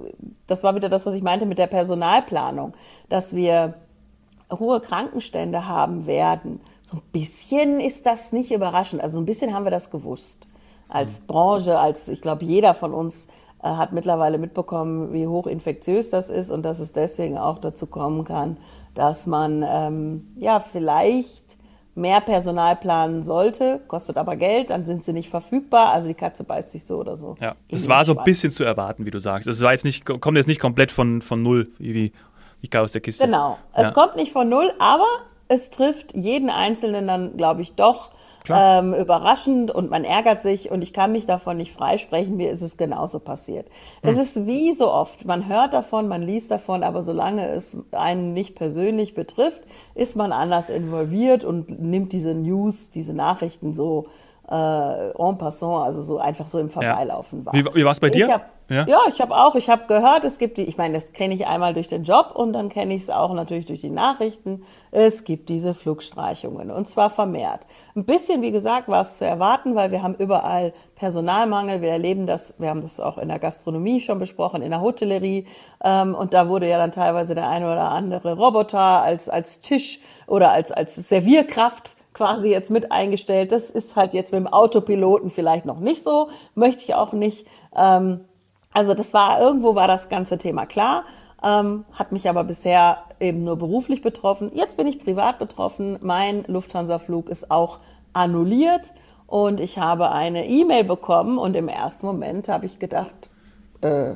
das 0.47 0.63
war 0.65 0.75
wieder 0.75 0.89
das, 0.89 1.07
was 1.07 1.15
ich 1.15 1.23
meinte 1.23 1.47
mit 1.47 1.59
der 1.59 1.69
Personalplanung, 1.69 2.73
dass 3.09 3.35
wir 3.35 3.75
hohe 4.51 4.81
Krankenstände 4.81 5.67
haben 5.69 6.07
werden. 6.07 6.61
So 6.83 6.97
ein 6.97 7.03
bisschen 7.13 7.81
ist 7.81 8.07
das 8.07 8.33
nicht 8.33 8.53
überraschend. 8.53 9.03
Also 9.03 9.19
ein 9.19 9.25
bisschen 9.25 9.55
haben 9.55 9.65
wir 9.65 9.71
das 9.71 9.91
gewusst. 9.91 10.49
Als 10.89 11.21
mhm. 11.21 11.27
Branche, 11.27 11.79
als 11.79 12.09
ich 12.09 12.21
glaube, 12.21 12.45
jeder 12.45 12.75
von 12.75 12.93
uns 12.93 13.29
äh, 13.63 13.69
hat 13.69 13.93
mittlerweile 13.93 14.39
mitbekommen, 14.39 15.13
wie 15.13 15.27
hoch 15.27 15.47
infektiös 15.47 16.11
das 16.11 16.31
ist 16.31 16.51
und 16.51 16.65
dass 16.65 16.81
es 16.81 16.93
deswegen 16.93 17.39
auch 17.39 17.59
dazu 17.59 17.87
kommen 17.87 18.25
kann, 18.25 18.59
dass 18.95 19.27
man 19.27 19.65
ähm, 19.67 20.35
ja 20.37 20.61
vielleicht 20.61 21.44
mehr 21.95 22.21
Personal 22.21 22.77
planen 22.77 23.23
sollte, 23.23 23.81
kostet 23.87 24.17
aber 24.17 24.37
Geld, 24.37 24.71
dann 24.71 24.85
sind 24.85 25.05
sie 25.05 25.13
nicht 25.13 25.29
verfügbar. 25.29 25.93
Also 25.93 26.09
die 26.09 26.15
Katze 26.15 26.45
beißt 26.45 26.73
sich 26.73 26.85
so 26.85 26.99
oder 26.99 27.17
so. 27.17 27.37
Ja, 27.41 27.55
es 27.69 27.89
war 27.89 28.05
so 28.05 28.17
ein 28.17 28.25
bisschen 28.25 28.51
zu 28.51 28.65
erwarten, 28.65 29.07
wie 29.07 29.11
du 29.11 29.21
sagst. 29.21 29.47
Es 29.47 29.61
war 29.63 29.73
jetzt 29.73 29.85
nicht, 29.85 30.05
kommt 30.05 30.37
jetzt 30.37 30.49
nicht 30.49 30.61
komplett 30.61 30.91
von, 30.91 31.23
von 31.23 31.43
null, 31.43 31.71
wie, 31.79 32.13
wie 32.61 32.79
aus 32.79 32.93
der 32.93 33.01
Kiste. 33.01 33.25
Genau, 33.25 33.59
es 33.73 33.95
kommt 33.95 34.17
nicht 34.17 34.33
von 34.33 34.49
null, 34.49 34.73
aber 34.79 35.07
es 35.49 35.71
trifft 35.71 36.15
jeden 36.15 36.51
Einzelnen 36.51 37.07
dann, 37.07 37.37
glaube 37.37 37.63
ich, 37.63 37.75
doch 37.75 38.11
ähm, 38.49 38.95
überraschend 38.95 39.71
und 39.71 39.91
man 39.91 40.05
ärgert 40.05 40.43
sich 40.43 40.71
und 40.71 40.83
ich 40.83 40.93
kann 40.93 41.13
mich 41.13 41.27
davon 41.27 41.57
nicht 41.57 41.73
freisprechen. 41.73 42.37
Mir 42.37 42.51
ist 42.51 42.63
es 42.63 42.77
genauso 42.77 43.21
passiert. 43.21 43.67
Hm. 44.03 44.11
Es 44.11 44.19
ist 44.19 44.47
wie 44.47 44.73
so 44.75 44.91
oft, 44.91 45.25
man 45.25 45.49
hört 45.49 45.73
davon, 45.73 46.09
man 46.09 46.23
liest 46.23 46.51
davon, 46.51 46.83
aber 46.83 47.03
solange 47.03 47.49
es 47.49 47.77
einen 47.93 48.35
nicht 48.35 48.55
persönlich 48.55 49.15
betrifft, 49.15 49.63
ist 49.95 50.17
man 50.17 50.33
anders 50.33 50.69
involviert 50.69 51.45
und 51.45 51.81
nimmt 51.81 52.13
diese 52.13 52.35
News, 52.35 52.91
diese 52.91 53.15
Nachrichten 53.15 53.75
so 53.75 54.07
äh, 54.49 55.11
en 55.11 55.39
passant, 55.39 55.85
also 55.85 56.03
so 56.03 56.19
einfach 56.19 56.47
so 56.47 56.59
im 56.59 56.69
Vorbeilaufen 56.69 57.47
wahr. 57.47 57.55
Wie, 57.55 57.65
wie 57.65 57.85
war 57.85 57.93
es 57.93 58.01
bei 58.01 58.11
dir? 58.11 58.43
Ja? 58.69 58.87
ja, 58.89 59.01
ich 59.09 59.21
habe 59.21 59.37
auch, 59.37 59.55
ich 59.57 59.69
habe 59.69 59.85
gehört, 59.89 60.25
es 60.25 60.39
gibt 60.39 60.57
die, 60.57 60.63
ich 60.63 60.79
meine, 60.79 60.95
das 60.95 61.13
kenne 61.13 61.35
ich 61.35 61.47
einmal 61.47 61.75
durch 61.75 61.89
den 61.89 62.05
Job 62.05 62.33
und 62.35 62.55
dann 62.55 62.71
kenne 62.71 62.95
ich 62.95 63.03
es 63.03 63.11
auch 63.11 63.35
natürlich 63.35 63.67
durch 63.67 63.83
die 63.83 63.91
Nachrichten. 63.91 64.63
Es 64.91 65.25
gibt 65.25 65.51
diese 65.51 65.75
Flugstreichungen 65.75 66.71
und 66.71 66.89
zwar 66.89 67.11
vermehrt. 67.11 67.67
Ein 67.95 68.05
bisschen, 68.05 68.41
wie 68.41 68.53
gesagt, 68.53 68.89
war 68.89 69.03
es 69.03 69.19
zu 69.19 69.27
erwarten, 69.27 69.75
weil 69.75 69.91
wir 69.91 70.03
haben 70.03 70.15
überall 70.15 70.73
Personalmangel. 70.95 71.83
Wir 71.83 71.91
erleben 71.91 72.27
das, 72.27 72.55
wir 72.59 72.71
haben 72.71 72.81
das 72.81 73.01
auch 73.01 73.19
in 73.19 73.29
der 73.29 73.39
Gastronomie 73.39 74.01
schon 74.01 74.19
besprochen, 74.19 74.63
in 74.63 74.71
der 74.71 74.81
Hotellerie. 74.81 75.47
Ähm, 75.83 76.15
und 76.15 76.33
da 76.33 76.49
wurde 76.49 76.69
ja 76.69 76.79
dann 76.79 76.93
teilweise 76.93 77.35
der 77.35 77.49
eine 77.49 77.67
oder 77.67 77.91
andere 77.91 78.37
Roboter 78.39 79.03
als, 79.03 79.29
als 79.29 79.61
Tisch 79.61 80.01
oder 80.27 80.53
als, 80.53 80.73
als 80.73 80.95
Servierkraft 80.95 81.97
quasi 82.15 82.49
jetzt 82.49 82.71
mit 82.71 82.93
eingestellt. 82.93 83.53
Das 83.53 83.69
ist 83.69 83.95
halt 83.95 84.15
jetzt 84.15 84.33
mit 84.33 84.41
dem 84.41 84.47
Autopiloten 84.47 85.29
vielleicht 85.29 85.67
noch 85.67 85.81
nicht 85.81 86.03
so, 86.03 86.31
möchte 86.55 86.83
ich 86.83 86.95
auch 86.95 87.13
nicht. 87.13 87.47
Ähm, 87.77 88.21
also 88.75 88.93
das 88.93 89.15
war, 89.15 89.41
irgendwo 89.41 89.75
war 89.75 89.89
das 89.89 90.09
ganze 90.11 90.37
Thema 90.37 90.67
klar, 90.67 91.05
ähm, 91.43 91.85
hat 91.93 92.13
mich 92.13 92.29
aber 92.29 92.45
bisher 92.45 92.99
eben 93.21 93.45
nur 93.45 93.57
beruflich 93.57 94.03
betroffen. 94.03 94.51
Jetzt 94.55 94.77
bin 94.77 94.87
ich 94.87 94.99
privat 94.99 95.39
betroffen. 95.39 95.99
Mein 96.03 96.45
Lufthansa-Flug 96.47 97.29
ist 97.29 97.51
auch 97.51 97.79
annulliert 98.13 98.93
und 99.27 99.61
ich 99.61 99.79
habe 99.79 100.11
eine 100.11 100.47
E-Mail 100.47 100.85
bekommen 100.85 101.39
und 101.39 101.55
im 101.57 101.69
ersten 101.69 102.07
Moment 102.07 102.49
habe 102.49 102.67
ich 102.67 102.79
gedacht, 102.79 103.31
äh, 103.81 104.15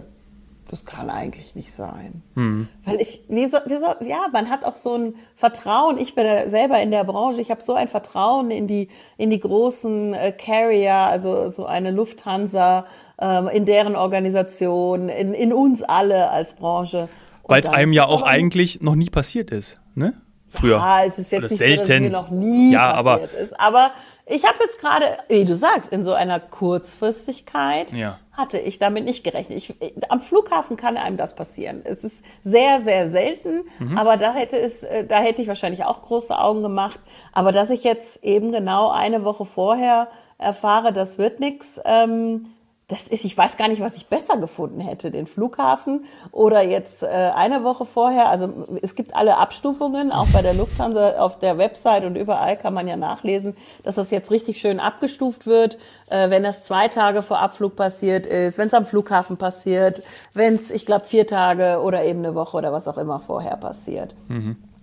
das 0.68 0.84
kann 0.84 1.08
eigentlich 1.08 1.54
nicht 1.54 1.72
sein. 1.72 2.22
Hm. 2.34 2.68
Weil 2.84 3.00
ich, 3.00 3.24
wie 3.28 3.46
so, 3.46 3.58
wie 3.66 3.78
so, 3.78 3.86
ja, 4.04 4.26
man 4.32 4.50
hat 4.50 4.64
auch 4.64 4.76
so 4.76 4.94
ein 4.94 5.14
Vertrauen. 5.34 5.98
Ich 5.98 6.14
bin 6.14 6.26
ja 6.26 6.48
selber 6.50 6.80
in 6.80 6.90
der 6.90 7.04
Branche. 7.04 7.40
Ich 7.40 7.50
habe 7.50 7.62
so 7.62 7.72
ein 7.72 7.88
Vertrauen 7.88 8.50
in 8.50 8.66
die, 8.66 8.88
in 9.16 9.30
die 9.30 9.40
großen 9.40 10.12
äh, 10.12 10.32
Carrier, 10.32 10.94
also 10.94 11.50
so 11.50 11.64
eine 11.64 11.90
Lufthansa, 11.90 12.84
in 13.20 13.64
deren 13.64 13.96
Organisation, 13.96 15.08
in, 15.08 15.34
in 15.34 15.52
uns 15.52 15.82
alle 15.82 16.30
als 16.30 16.54
Branche. 16.54 17.08
Weil 17.44 17.62
es 17.62 17.68
einem 17.68 17.92
ja 17.92 18.04
auch 18.06 18.22
eigentlich 18.22 18.80
noch 18.82 18.94
nie 18.94 19.10
passiert 19.10 19.50
ist, 19.50 19.80
ne? 19.94 20.14
Früher. 20.50 20.76
Ja, 20.78 21.04
es 21.04 21.18
ist 21.18 21.30
jetzt 21.32 21.40
Oder 21.40 21.48
nicht 21.50 21.58
selten. 21.58 21.84
so, 21.84 21.90
dass 21.92 22.00
mir 22.00 22.10
noch 22.10 22.30
nie 22.30 22.72
Ja, 22.72 23.02
passiert 23.02 23.32
aber- 23.34 23.38
ist. 23.38 23.60
Aber 23.60 23.90
ich 24.26 24.44
habe 24.44 24.56
jetzt 24.60 24.80
gerade, 24.80 25.04
wie 25.28 25.44
du 25.44 25.54
sagst, 25.56 25.92
in 25.92 26.04
so 26.04 26.12
einer 26.14 26.40
Kurzfristigkeit 26.40 27.92
Ja. 27.92 28.18
hatte 28.32 28.58
ich 28.58 28.78
damit 28.78 29.04
nicht 29.04 29.24
gerechnet. 29.24 29.58
Ich, 29.58 29.74
am 30.10 30.20
Flughafen 30.20 30.76
kann 30.76 30.96
einem 30.96 31.16
das 31.16 31.34
passieren. 31.34 31.80
Es 31.84 32.04
ist 32.04 32.24
sehr, 32.44 32.82
sehr 32.82 33.08
selten, 33.10 33.64
Mhm. 33.78 33.98
aber 33.98 34.16
da 34.16 34.32
hätte 34.32 34.58
es, 34.58 34.82
äh, 34.84 35.04
da 35.06 35.18
hätte 35.20 35.42
ich 35.42 35.48
wahrscheinlich 35.48 35.84
auch 35.84 36.02
große 36.02 36.36
Augen 36.38 36.62
gemacht. 36.62 37.00
Aber 37.32 37.52
dass 37.52 37.70
ich 37.70 37.84
jetzt 37.84 38.22
eben 38.24 38.52
genau 38.52 38.90
eine 38.90 39.24
Woche 39.24 39.44
vorher 39.44 40.08
erfahre, 40.38 40.92
das 40.92 41.18
wird 41.18 41.40
nichts, 41.40 41.80
ähm, 41.84 42.46
das 42.88 43.06
ist, 43.06 43.26
ich 43.26 43.36
weiß 43.36 43.58
gar 43.58 43.68
nicht, 43.68 43.82
was 43.82 43.96
ich 43.96 44.06
besser 44.06 44.38
gefunden 44.38 44.80
hätte, 44.80 45.10
den 45.10 45.26
Flughafen 45.26 46.06
oder 46.32 46.62
jetzt 46.62 47.02
äh, 47.02 47.06
eine 47.06 47.62
Woche 47.62 47.84
vorher. 47.84 48.30
Also 48.30 48.66
es 48.80 48.94
gibt 48.94 49.14
alle 49.14 49.36
Abstufungen, 49.36 50.10
auch 50.10 50.26
bei 50.28 50.40
der 50.40 50.54
Lufthansa 50.54 51.18
auf 51.18 51.38
der 51.38 51.58
Website 51.58 52.04
und 52.04 52.16
überall 52.16 52.56
kann 52.56 52.72
man 52.72 52.88
ja 52.88 52.96
nachlesen, 52.96 53.54
dass 53.84 53.96
das 53.96 54.10
jetzt 54.10 54.30
richtig 54.30 54.58
schön 54.58 54.80
abgestuft 54.80 55.46
wird, 55.46 55.76
äh, 56.08 56.30
wenn 56.30 56.42
das 56.42 56.64
zwei 56.64 56.88
Tage 56.88 57.20
vor 57.20 57.40
Abflug 57.40 57.76
passiert 57.76 58.26
ist, 58.26 58.56
wenn 58.56 58.68
es 58.68 58.74
am 58.74 58.86
Flughafen 58.86 59.36
passiert, 59.36 60.02
wenn 60.32 60.54
es, 60.54 60.70
ich 60.70 60.86
glaube, 60.86 61.04
vier 61.04 61.26
Tage 61.26 61.82
oder 61.82 62.04
eben 62.04 62.20
eine 62.20 62.34
Woche 62.34 62.56
oder 62.56 62.72
was 62.72 62.88
auch 62.88 62.96
immer 62.96 63.20
vorher 63.20 63.58
passiert. 63.58 64.14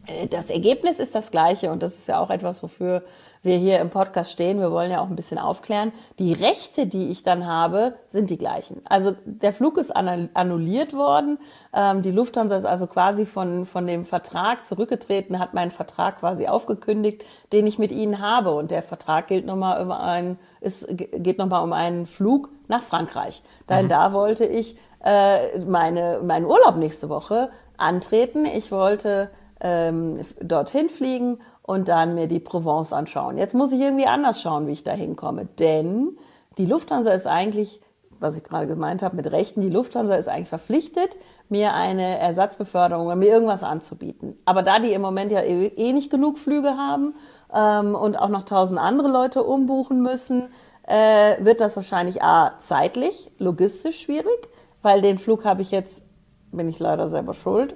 Äh, 0.06 0.28
Das 0.28 0.52
Ergebnis 0.52 1.00
ist 1.00 1.16
das 1.16 1.32
gleiche 1.32 1.72
und 1.72 1.82
das 1.82 1.96
ist 1.96 2.08
ja 2.08 2.20
auch 2.20 2.30
etwas, 2.30 2.62
wofür 2.62 3.02
wir 3.46 3.58
hier 3.58 3.80
im 3.80 3.90
Podcast 3.90 4.32
stehen. 4.32 4.60
Wir 4.60 4.72
wollen 4.72 4.92
ja 4.92 5.00
auch 5.00 5.08
ein 5.08 5.16
bisschen 5.16 5.38
aufklären. 5.38 5.94
Die 6.20 6.34
Rechte, 6.34 6.88
die 6.88 7.10
ich 7.10 7.24
dann 7.24 7.46
habe, 7.48 7.94
sind 8.10 8.30
die 8.30 8.38
gleichen. 8.38 8.82
Also 8.86 9.16
der 9.26 9.54
Flug 9.54 9.78
ist 9.78 9.96
annu- 9.96 10.30
annulliert 10.34 10.94
worden. 10.94 11.38
Ähm, 11.74 12.02
die 12.02 12.12
Lufthansa 12.12 12.58
ist 12.58 12.66
also 12.66 12.88
quasi 12.88 13.26
von, 13.26 13.66
von 13.66 13.88
dem 13.88 14.04
Vertrag 14.06 14.66
zurückgetreten, 14.66 15.40
hat 15.40 15.54
meinen 15.54 15.72
Vertrag 15.72 16.20
quasi 16.20 16.48
aufgekündigt, 16.48 17.24
den 17.54 17.68
ich 17.68 17.80
mit 17.80 17.92
ihnen 17.92 18.20
habe. 18.20 18.54
Und 18.54 18.72
der 18.72 18.82
Vertrag 18.82 19.28
gilt 19.28 19.46
nochmal 19.46 19.82
über 19.82 20.00
einen, 20.02 20.38
ist, 20.60 20.88
geht 20.98 21.38
nochmal 21.38 21.64
um 21.64 21.72
einen 21.72 22.06
Flug 22.06 22.50
nach 22.68 22.82
Frankreich. 22.82 23.44
Denn 23.70 23.88
da 23.90 24.12
wollte 24.12 24.46
ich 24.46 24.78
äh, 25.04 25.60
meine, 25.60 26.20
meinen 26.24 26.46
Urlaub 26.46 26.78
nächste 26.78 27.10
Woche 27.10 27.52
antreten. 27.78 28.46
Ich 28.46 28.72
wollte 28.72 29.30
ähm, 29.62 30.22
dorthin 30.42 30.90
fliegen 30.90 31.40
und 31.66 31.88
dann 31.88 32.14
mir 32.14 32.28
die 32.28 32.40
Provence 32.40 32.94
anschauen. 32.94 33.38
Jetzt 33.38 33.56
muss 33.56 33.72
ich 33.72 33.80
irgendwie 33.80 34.06
anders 34.06 34.42
schauen, 34.42 34.68
wie 34.68 34.74
ich 34.74 34.84
da 34.84 34.92
hinkomme, 34.92 35.48
denn 35.60 36.18
die 36.58 36.66
Lufthansa 36.66 37.12
ist 37.12 37.26
eigentlich, 37.26 37.82
was 38.20 38.38
ich 38.38 38.44
gerade 38.44 38.68
gemeint 38.68 39.02
habe 39.02 39.16
mit 39.16 39.32
Rechten, 39.32 39.62
die 39.62 39.70
Lufthansa 39.70 40.16
ist 40.16 40.28
eigentlich 40.28 40.50
verpflichtet, 40.50 41.18
mir 41.50 41.74
eine 41.74 42.20
Ersatzbeförderung 42.20 43.08
oder 43.08 43.16
mir 43.16 43.30
irgendwas 43.30 43.64
anzubieten. 43.64 44.38
Aber 44.46 44.62
da 44.62 44.80
die 44.80 44.94
im 44.94 45.02
Moment 45.02 45.32
ja 45.32 45.42
eh 45.42 45.68
eh 45.68 45.94
nicht 45.94 46.12
genug 46.12 46.38
Flüge 46.38 46.78
haben 46.78 47.16
ähm, 47.54 47.96
und 47.96 48.16
auch 48.16 48.30
noch 48.30 48.44
tausend 48.44 48.80
andere 48.80 49.10
Leute 49.10 49.44
umbuchen 49.44 50.02
müssen, 50.02 50.50
äh, 50.84 51.44
wird 51.44 51.62
das 51.62 51.76
wahrscheinlich 51.76 52.22
A, 52.22 52.58
zeitlich, 52.60 53.32
logistisch 53.40 54.02
schwierig, 54.02 54.50
weil 54.84 55.02
den 55.02 55.18
Flug 55.18 55.46
habe 55.46 55.64
ich 55.64 55.72
jetzt, 55.72 56.04
bin 56.52 56.70
ich 56.70 56.80
leider 56.80 57.08
selber 57.08 57.34
schuld, 57.34 57.76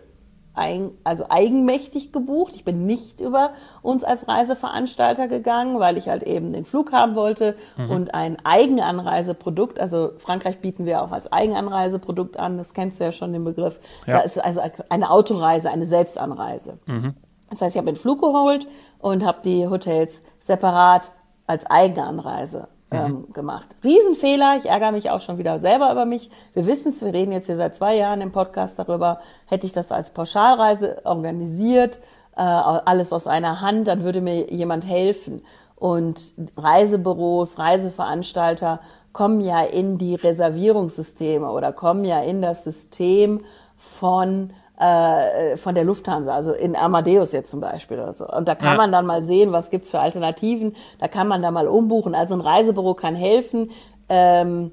ein, 0.59 0.91
also 1.03 1.25
eigenmächtig 1.29 2.11
gebucht. 2.11 2.53
Ich 2.55 2.65
bin 2.65 2.85
nicht 2.85 3.21
über 3.21 3.51
uns 3.81 4.03
als 4.03 4.27
Reiseveranstalter 4.27 5.27
gegangen, 5.27 5.79
weil 5.79 5.97
ich 5.97 6.09
halt 6.09 6.23
eben 6.23 6.53
den 6.53 6.65
Flug 6.65 6.91
haben 6.91 7.15
wollte 7.15 7.55
und 7.77 8.13
ein 8.13 8.37
Eigenanreiseprodukt. 8.43 9.79
Also 9.79 10.11
Frankreich 10.17 10.59
bieten 10.59 10.85
wir 10.85 11.01
auch 11.01 11.11
als 11.11 11.31
Eigenanreiseprodukt 11.31 12.37
an. 12.37 12.57
Das 12.57 12.73
kennst 12.73 12.99
du 12.99 13.05
ja 13.05 13.11
schon 13.11 13.33
den 13.33 13.43
Begriff. 13.43 13.79
Ja. 14.05 14.17
Da 14.17 14.19
ist 14.19 14.43
also 14.43 14.61
eine 14.89 15.09
Autoreise, 15.09 15.71
eine 15.71 15.85
Selbstanreise. 15.85 16.79
Das 17.49 17.61
heißt, 17.61 17.75
ich 17.75 17.79
habe 17.79 17.91
den 17.91 17.95
Flug 17.95 18.21
geholt 18.21 18.67
und 18.99 19.25
habe 19.25 19.39
die 19.43 19.67
Hotels 19.67 20.21
separat 20.39 21.11
als 21.47 21.65
Eigenanreise 21.65 22.67
ähm, 22.91 23.31
gemacht. 23.33 23.67
Riesenfehler, 23.83 24.57
ich 24.57 24.65
ärgere 24.65 24.91
mich 24.91 25.09
auch 25.09 25.21
schon 25.21 25.37
wieder 25.37 25.59
selber 25.59 25.91
über 25.91 26.05
mich. 26.05 26.29
Wir 26.53 26.65
wissen 26.65 26.89
es, 26.89 27.03
wir 27.03 27.13
reden 27.13 27.31
jetzt 27.31 27.45
hier 27.45 27.55
seit 27.55 27.75
zwei 27.75 27.95
Jahren 27.95 28.21
im 28.21 28.31
Podcast 28.31 28.79
darüber. 28.79 29.19
Hätte 29.45 29.67
ich 29.67 29.73
das 29.73 29.91
als 29.91 30.11
Pauschalreise 30.11 31.01
organisiert, 31.05 31.99
äh, 32.35 32.41
alles 32.41 33.13
aus 33.13 33.27
einer 33.27 33.61
Hand, 33.61 33.87
dann 33.87 34.03
würde 34.03 34.21
mir 34.21 34.51
jemand 34.51 34.85
helfen. 34.85 35.41
Und 35.75 36.33
Reisebüros, 36.57 37.57
Reiseveranstalter 37.57 38.81
kommen 39.13 39.41
ja 39.41 39.63
in 39.63 39.97
die 39.97 40.15
Reservierungssysteme 40.15 41.49
oder 41.49 41.71
kommen 41.71 42.05
ja 42.05 42.21
in 42.21 42.41
das 42.41 42.63
System 42.63 43.41
von 43.77 44.51
äh, 44.79 45.57
von 45.57 45.75
der 45.75 45.83
Lufthansa, 45.83 46.33
also 46.33 46.53
in 46.53 46.75
Amadeus 46.75 47.31
jetzt 47.33 47.51
zum 47.51 47.59
Beispiel 47.59 47.99
oder 47.99 48.13
so. 48.13 48.27
Und 48.27 48.47
da 48.47 48.55
kann 48.55 48.71
Ja. 48.71 48.77
man 48.77 48.91
dann 48.91 49.05
mal 49.05 49.21
sehen, 49.23 49.51
was 49.51 49.69
gibt's 49.69 49.91
für 49.91 49.99
Alternativen. 49.99 50.75
Da 50.99 51.07
kann 51.07 51.27
man 51.27 51.41
da 51.41 51.51
mal 51.51 51.67
umbuchen. 51.67 52.15
Also 52.15 52.33
ein 52.33 52.41
Reisebüro 52.41 52.93
kann 52.93 53.15
helfen. 53.15 53.71
Ähm, 54.07 54.71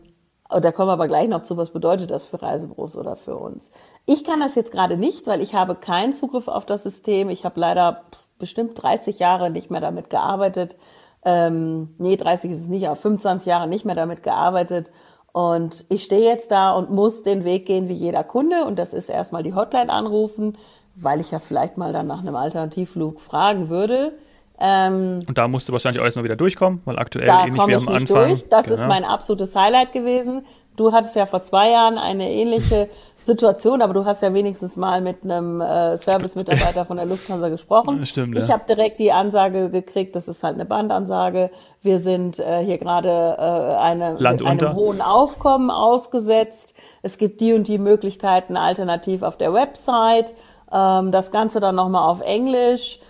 und 0.48 0.64
da 0.64 0.70
kommen 0.70 0.88
wir 0.88 0.92
aber 0.92 1.08
gleich 1.08 1.28
noch 1.28 1.42
zu, 1.42 1.56
was 1.56 1.70
bedeutet 1.70 2.10
das 2.12 2.24
für 2.24 2.40
Reisebüros 2.40 2.96
oder 2.96 3.16
für 3.16 3.36
uns. 3.36 3.72
Ich 4.04 4.22
kann 4.22 4.38
das 4.38 4.54
jetzt 4.54 4.70
gerade 4.70 4.96
nicht, 4.96 5.26
weil 5.26 5.40
ich 5.40 5.56
habe 5.56 5.74
keinen 5.74 6.12
Zugriff 6.12 6.46
auf 6.46 6.64
das 6.64 6.84
System. 6.84 7.28
Ich 7.28 7.44
habe 7.44 7.58
leider 7.58 8.02
bestimmt 8.38 8.80
30 8.80 9.18
Jahre 9.18 9.50
nicht 9.50 9.70
mehr 9.72 9.80
damit 9.80 10.08
gearbeitet. 10.08 10.76
Ähm, 11.24 11.96
nee, 11.98 12.14
30 12.16 12.52
ist 12.52 12.60
es 12.60 12.68
nicht, 12.68 12.86
aber 12.86 12.94
25 12.94 13.46
Jahre 13.48 13.66
nicht 13.66 13.84
mehr 13.84 13.96
damit 13.96 14.22
gearbeitet. 14.22 14.90
Und 15.36 15.84
ich 15.90 16.02
stehe 16.04 16.24
jetzt 16.24 16.50
da 16.50 16.70
und 16.70 16.88
muss 16.90 17.22
den 17.22 17.44
Weg 17.44 17.66
gehen 17.66 17.90
wie 17.90 17.92
jeder 17.92 18.24
Kunde. 18.24 18.64
Und 18.64 18.78
das 18.78 18.94
ist 18.94 19.10
erstmal 19.10 19.42
die 19.42 19.52
Hotline 19.52 19.92
anrufen, 19.92 20.56
weil 20.94 21.20
ich 21.20 21.30
ja 21.30 21.40
vielleicht 21.40 21.76
mal 21.76 21.92
dann 21.92 22.06
nach 22.06 22.20
einem 22.20 22.36
Alternativflug 22.36 23.20
fragen 23.20 23.68
würde. 23.68 24.12
Ähm, 24.58 25.20
Und 25.28 25.36
da 25.36 25.46
musst 25.46 25.68
du 25.68 25.74
wahrscheinlich 25.74 26.00
auch 26.00 26.06
erstmal 26.06 26.24
wieder 26.24 26.36
durchkommen, 26.36 26.80
weil 26.86 26.98
aktuell 26.98 27.26
da 27.26 27.42
ähnlich 27.44 27.60
komme 27.60 27.68
wie 27.68 27.72
ich 27.72 27.86
am 27.86 27.92
nicht 27.92 28.10
Anfang. 28.10 28.28
durch. 28.30 28.48
Das 28.48 28.68
ist 28.68 28.76
Genau. 28.78 28.88
mein 28.88 29.04
absolutes 29.04 29.54
Highlight 29.54 29.92
gewesen. 29.92 30.46
Du 30.76 30.92
hattest 30.92 31.14
ja 31.16 31.26
vor 31.26 31.42
zwei 31.42 31.68
Jahren 31.70 31.98
eine 31.98 32.30
ähnliche 32.32 32.88
Situation, 33.26 33.82
aber 33.82 33.92
du 33.92 34.04
hast 34.04 34.22
ja 34.22 34.32
wenigstens 34.32 34.76
mal 34.76 35.00
mit 35.00 35.24
einem 35.24 35.60
äh, 35.60 35.96
Service-Mitarbeiter 35.98 36.84
von 36.84 36.96
der 36.96 37.06
Lufthansa 37.06 37.48
gesprochen. 37.48 38.06
Stimmt, 38.06 38.38
ich 38.38 38.48
ja. 38.48 38.54
habe 38.54 38.64
direkt 38.68 38.98
die 39.00 39.12
Ansage 39.12 39.68
gekriegt, 39.70 40.16
das 40.16 40.28
ist 40.28 40.42
halt 40.42 40.54
eine 40.54 40.64
Bandansage. 40.64 41.50
Wir 41.82 41.98
sind 41.98 42.38
äh, 42.38 42.64
hier 42.64 42.78
gerade 42.78 43.08
äh, 43.38 43.76
eine, 43.82 44.16
einem 44.46 44.76
hohen 44.76 45.00
Aufkommen 45.00 45.70
ausgesetzt. 45.70 46.74
Es 47.02 47.18
gibt 47.18 47.40
die 47.40 47.52
und 47.52 47.68
die 47.68 47.78
Möglichkeiten 47.78 48.56
alternativ 48.56 49.22
auf 49.22 49.36
der 49.36 49.52
Website. 49.52 50.34
Ähm, 50.72 51.12
das 51.12 51.30
Ganze 51.30 51.60
dann 51.60 51.74
nochmal 51.74 52.08
auf 52.08 52.20
Englisch. 52.20 53.00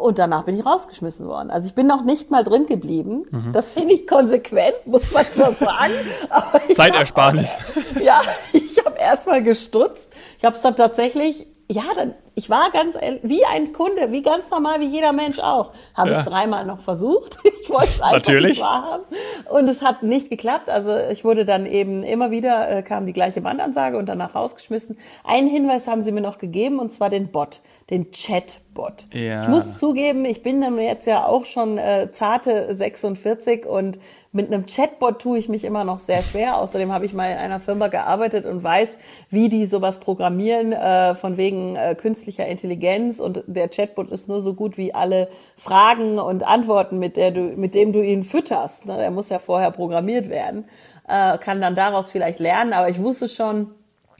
Und 0.00 0.20
danach 0.20 0.44
bin 0.44 0.56
ich 0.56 0.64
rausgeschmissen 0.64 1.26
worden. 1.26 1.50
Also 1.50 1.66
ich 1.66 1.74
bin 1.74 1.88
noch 1.88 2.04
nicht 2.04 2.30
mal 2.30 2.44
drin 2.44 2.66
geblieben. 2.66 3.24
Mhm. 3.32 3.50
Das 3.52 3.72
finde 3.72 3.94
ich 3.94 4.06
konsequent, 4.06 4.76
muss 4.86 5.10
man 5.12 5.24
zwar 5.24 5.52
sagen. 5.60 5.92
Ich 6.68 6.76
Zeitersparnis. 6.76 7.58
hab- 7.94 8.00
Ja, 8.00 8.20
ich 8.52 8.65
erstmal 9.06 9.42
gestutzt. 9.42 10.12
Ich 10.38 10.44
habe 10.44 10.56
es 10.56 10.62
dann 10.62 10.76
tatsächlich, 10.76 11.46
ja, 11.70 11.84
dann, 11.94 12.14
ich 12.36 12.48
war 12.50 12.70
ganz 12.70 12.96
wie 13.22 13.44
ein 13.46 13.72
Kunde, 13.72 14.12
wie 14.12 14.22
ganz 14.22 14.50
normal, 14.50 14.78
wie 14.80 14.86
jeder 14.86 15.12
Mensch 15.12 15.38
auch. 15.40 15.72
Habe 15.94 16.10
Ja. 16.10 16.20
es 16.20 16.24
dreimal 16.26 16.64
noch 16.66 16.80
versucht. 16.80 17.38
Ich 17.66 17.70
wollte 17.72 17.86
es 17.88 18.00
einfach 18.00 18.12
Natürlich. 18.28 18.50
nicht 18.50 18.60
wahrhaben. 18.62 19.04
Und 19.50 19.68
es 19.68 19.82
hat 19.82 20.04
nicht 20.04 20.30
geklappt. 20.30 20.68
Also 20.68 20.96
ich 20.96 21.24
wurde 21.24 21.44
dann 21.44 21.66
eben 21.66 22.04
immer 22.04 22.30
wieder, 22.30 22.70
äh, 22.70 22.82
kam 22.84 23.06
die 23.06 23.12
gleiche 23.12 23.40
Bandansage 23.40 23.98
und 23.98 24.06
danach 24.06 24.36
rausgeschmissen. 24.36 24.96
Einen 25.24 25.48
Hinweis 25.48 25.88
haben 25.88 26.02
sie 26.02 26.12
mir 26.12 26.20
noch 26.20 26.38
gegeben, 26.38 26.78
und 26.78 26.92
zwar 26.92 27.10
den 27.10 27.32
Bot, 27.32 27.60
den 27.90 28.12
Chatbot. 28.12 29.06
Ja. 29.12 29.42
Ich 29.42 29.48
muss 29.48 29.78
zugeben, 29.80 30.24
ich 30.24 30.44
bin 30.44 30.60
dann 30.60 30.78
jetzt 30.78 31.08
ja 31.08 31.26
auch 31.26 31.44
schon 31.44 31.76
äh, 31.76 32.10
zarte 32.12 32.72
46 32.72 33.66
und 33.66 33.98
mit 34.30 34.52
einem 34.52 34.66
Chatbot 34.66 35.18
tue 35.20 35.38
ich 35.38 35.48
mich 35.48 35.64
immer 35.64 35.82
noch 35.82 35.98
sehr 35.98 36.22
schwer. 36.22 36.58
Außerdem 36.58 36.92
habe 36.92 37.04
ich 37.06 37.14
mal 37.14 37.30
in 37.32 37.38
einer 37.38 37.58
Firma 37.58 37.88
gearbeitet 37.88 38.44
und 38.46 38.62
weiß, 38.62 38.98
wie 39.30 39.48
die 39.48 39.66
sowas 39.66 39.98
programmieren, 39.98 40.72
äh, 40.72 41.14
von 41.16 41.36
wegen 41.36 41.74
äh, 41.74 41.96
künstlicher 42.26 42.46
Intelligenz. 42.48 43.20
Und 43.20 43.44
der 43.46 43.68
Chatbot 43.68 44.10
ist 44.10 44.28
nur 44.28 44.40
so 44.40 44.54
gut 44.54 44.76
wie 44.76 44.92
alle 44.92 45.28
Fragen 45.56 46.18
und 46.18 46.42
Antworten, 46.42 46.98
mit, 46.98 47.16
der 47.16 47.30
du, 47.30 47.40
mit 47.40 47.74
dem 47.74 47.92
du 47.92 48.02
ihn 48.02 48.24
fütterst. 48.24 48.86
Ne? 48.86 48.96
Der 48.96 49.10
muss 49.10 49.28
ja 49.28 49.38
vorher 49.38 49.70
programmiert 49.70 50.28
werden, 50.28 50.64
äh, 51.08 51.38
kann 51.38 51.60
dann 51.60 51.76
daraus 51.76 52.10
vielleicht 52.10 52.40
lernen. 52.40 52.72
Aber 52.72 52.88
ich 52.88 53.00
wusste 53.00 53.28
schon, 53.28 53.70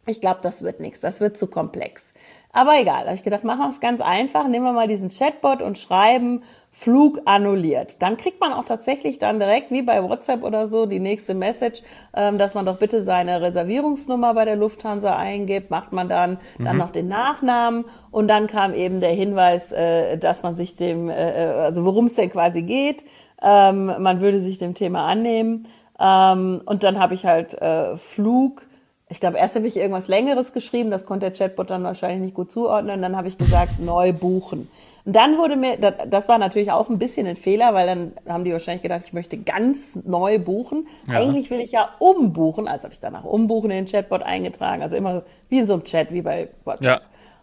ich 0.07 0.21
glaube, 0.21 0.39
das 0.43 0.63
wird 0.63 0.79
nichts. 0.79 1.01
Das 1.01 1.21
wird 1.21 1.37
zu 1.37 1.49
komplex. 1.49 2.15
Aber 2.57 2.81
egal, 2.81 3.05
habe 3.05 3.15
ich 3.15 3.23
gedacht, 3.23 3.45
machen 3.45 3.61
wir 3.61 3.69
es 3.69 3.81
ganz 3.81 4.01
einfach, 4.01 4.49
nehmen 4.49 4.65
wir 4.65 4.73
mal 4.73 4.89
diesen 4.89 5.11
Chatbot 5.11 5.61
und 5.61 5.77
schreiben 5.77 6.43
Flug 6.71 7.21
annulliert. 7.27 8.01
Dann 8.01 8.17
kriegt 8.17 8.41
man 8.41 8.55
auch 8.55 8.65
tatsächlich 8.65 9.19
dann 9.19 9.39
direkt, 9.39 9.71
wie 9.71 9.83
bei 9.83 10.03
WhatsApp 10.03 10.43
oder 10.43 10.67
so, 10.67 10.87
die 10.87 10.99
nächste 10.99 11.35
Message, 11.35 11.83
ähm, 12.15 12.39
dass 12.39 12.55
man 12.55 12.65
doch 12.65 12.79
bitte 12.79 13.03
seine 13.03 13.43
Reservierungsnummer 13.43 14.33
bei 14.33 14.47
der 14.47 14.57
Lufthansa 14.57 15.15
eingibt, 15.15 15.71
macht 15.71 15.93
man 15.93 16.09
dann, 16.09 16.39
mhm. 16.57 16.65
dann 16.65 16.79
noch 16.79 16.93
den 16.93 17.09
Nachnamen. 17.09 17.85
Und 18.11 18.29
dann 18.29 18.47
kam 18.47 18.73
eben 18.73 19.03
der 19.03 19.13
Hinweis, 19.13 19.73
äh, 19.73 20.17
dass 20.17 20.43
man 20.43 20.55
sich 20.55 20.77
dem, 20.77 21.11
äh, 21.11 21.13
also 21.13 21.85
worum 21.85 22.07
es 22.07 22.15
denn 22.15 22.31
quasi 22.31 22.63
geht, 22.63 23.05
ähm, 23.43 23.93
man 23.99 24.23
würde 24.23 24.41
sich 24.41 24.59
dem 24.59 24.73
Thema 24.73 25.07
annehmen. 25.07 25.69
Ähm, 26.01 26.63
und 26.65 26.85
dann 26.85 26.99
habe 26.99 27.13
ich 27.13 27.27
halt 27.27 27.53
äh, 27.61 27.99
Flug 27.99 28.66
ich 29.09 29.21
glaube, 29.21 29.39
erst 29.39 29.55
habe 29.55 29.69
ich 29.69 29.77
irgendwas 29.77 30.09
Längeres 30.09 30.53
geschrieben, 30.53 30.91
das 30.91 31.07
konnte 31.07 31.31
der 31.31 31.37
Chatbot 31.37 31.71
dann 31.71 31.85
wahrscheinlich 31.85 32.21
nicht 32.21 32.35
gut 32.35 32.51
zuordnen. 32.51 33.03
Dann 33.03 33.17
habe 33.17 33.29
ich 33.29 33.39
gesagt, 33.39 33.79
neu 33.79 34.13
buchen. 34.13 34.69
Und 35.05 35.15
dann 35.15 35.39
wurde 35.39 35.55
mir, 35.55 35.77
das 35.77 36.29
war 36.29 36.39
natürlich 36.39 36.73
auch 36.73 36.91
ein 36.91 36.99
bisschen 36.99 37.29
ein 37.29 37.37
Fehler, 37.37 37.73
weil 37.75 37.87
dann 37.87 38.13
haben 38.27 38.43
die 38.43 38.51
wahrscheinlich 38.51 38.83
gedacht, 38.83 39.03
ich 39.07 39.13
möchte 39.13 39.37
ganz 39.39 39.97
neu 40.05 40.41
buchen. 40.41 40.89
Ja. 41.07 41.15
Eigentlich 41.21 41.49
will 41.51 41.61
ich 41.61 41.71
ja 41.71 41.91
umbuchen, 42.01 42.67
also 42.67 42.85
habe 42.85 42.95
ich 42.95 42.99
danach 42.99 43.23
umbuchen 43.23 43.71
in 43.71 43.85
den 43.85 43.87
Chatbot 43.87 44.25
eingetragen, 44.25 44.83
also 44.83 44.97
immer 44.97 45.23
wie 45.49 45.61
in 45.61 45.67
so 45.67 45.75
einem 45.75 45.85
Chat, 45.85 46.13
wie 46.13 46.23
bei 46.23 46.49
WhatsApp. 46.65 46.85
Ja. 46.85 47.01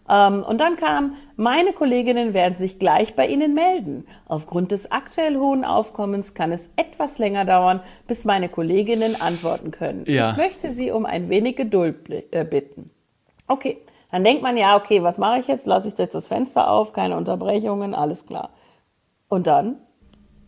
Ähm, 0.09 0.43
und 0.43 0.59
dann 0.59 0.75
kam, 0.75 1.15
meine 1.35 1.73
Kolleginnen 1.73 2.33
werden 2.33 2.57
sich 2.57 2.79
gleich 2.79 3.15
bei 3.15 3.27
Ihnen 3.27 3.53
melden. 3.53 4.05
Aufgrund 4.25 4.71
des 4.71 4.91
aktuell 4.91 5.37
hohen 5.37 5.63
Aufkommens 5.63 6.33
kann 6.33 6.51
es 6.51 6.71
etwas 6.75 7.17
länger 7.19 7.45
dauern, 7.45 7.81
bis 8.07 8.25
meine 8.25 8.49
Kolleginnen 8.49 9.19
antworten 9.19 9.71
können. 9.71 10.03
Ja. 10.07 10.31
Ich 10.31 10.37
möchte 10.37 10.69
Sie 10.71 10.91
um 10.91 11.05
ein 11.05 11.29
wenig 11.29 11.55
Geduld 11.55 12.09
äh, 12.09 12.43
bitten. 12.43 12.91
Okay, 13.47 13.77
dann 14.11 14.23
denkt 14.23 14.43
man 14.43 14.57
ja, 14.57 14.75
okay, 14.75 15.03
was 15.03 15.17
mache 15.17 15.39
ich 15.39 15.47
jetzt? 15.47 15.65
Lasse 15.65 15.87
ich 15.87 15.97
jetzt 15.97 16.15
das 16.15 16.27
Fenster 16.27 16.69
auf, 16.69 16.93
keine 16.93 17.17
Unterbrechungen, 17.17 17.95
alles 17.95 18.25
klar. 18.25 18.51
Und 19.27 19.47
dann? 19.47 19.77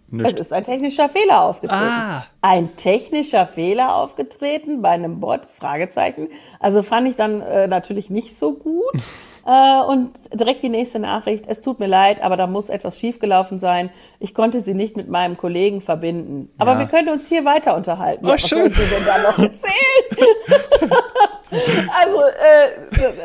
Nicht. 0.07 0.33
Es 0.33 0.39
ist 0.39 0.53
ein 0.53 0.63
technischer 0.63 1.09
Fehler 1.09 1.41
aufgetreten. 1.41 1.83
Ah. 1.83 2.25
Ein 2.41 2.75
technischer 2.75 3.47
Fehler 3.47 3.95
aufgetreten 3.95 4.81
bei 4.81 4.89
einem 4.89 5.19
Bot? 5.19 5.47
Fragezeichen. 5.47 6.29
Also 6.59 6.83
fand 6.83 7.07
ich 7.07 7.15
dann 7.15 7.41
äh, 7.41 7.67
natürlich 7.67 8.09
nicht 8.09 8.37
so 8.37 8.53
gut. 8.53 8.93
Äh, 9.47 9.81
und 9.85 10.11
direkt 10.33 10.63
die 10.63 10.69
nächste 10.69 10.97
Nachricht. 10.97 11.45
Es 11.47 11.61
tut 11.61 11.79
mir 11.79 11.85
leid, 11.85 12.23
aber 12.23 12.35
da 12.35 12.47
muss 12.47 12.69
etwas 12.69 12.99
schiefgelaufen 12.99 13.59
sein. 13.59 13.91
Ich 14.19 14.33
konnte 14.33 14.59
sie 14.59 14.73
nicht 14.73 14.97
mit 14.97 15.07
meinem 15.07 15.37
Kollegen 15.37 15.81
verbinden. 15.81 16.49
Aber 16.57 16.73
ja. 16.73 16.79
wir 16.79 16.85
können 16.87 17.09
uns 17.09 17.29
hier 17.29 17.45
weiter 17.45 17.75
unterhalten. 17.75 18.25
Oh, 18.25 18.29
ja, 18.29 18.33
was 18.33 18.41
schön. 18.41 18.57
soll 18.57 18.67
ich 18.69 18.73
dir 18.73 18.87
denn 18.87 19.05
da 19.05 19.17
noch 19.19 19.37
erzählen? 19.37 20.99
also, 22.03 22.21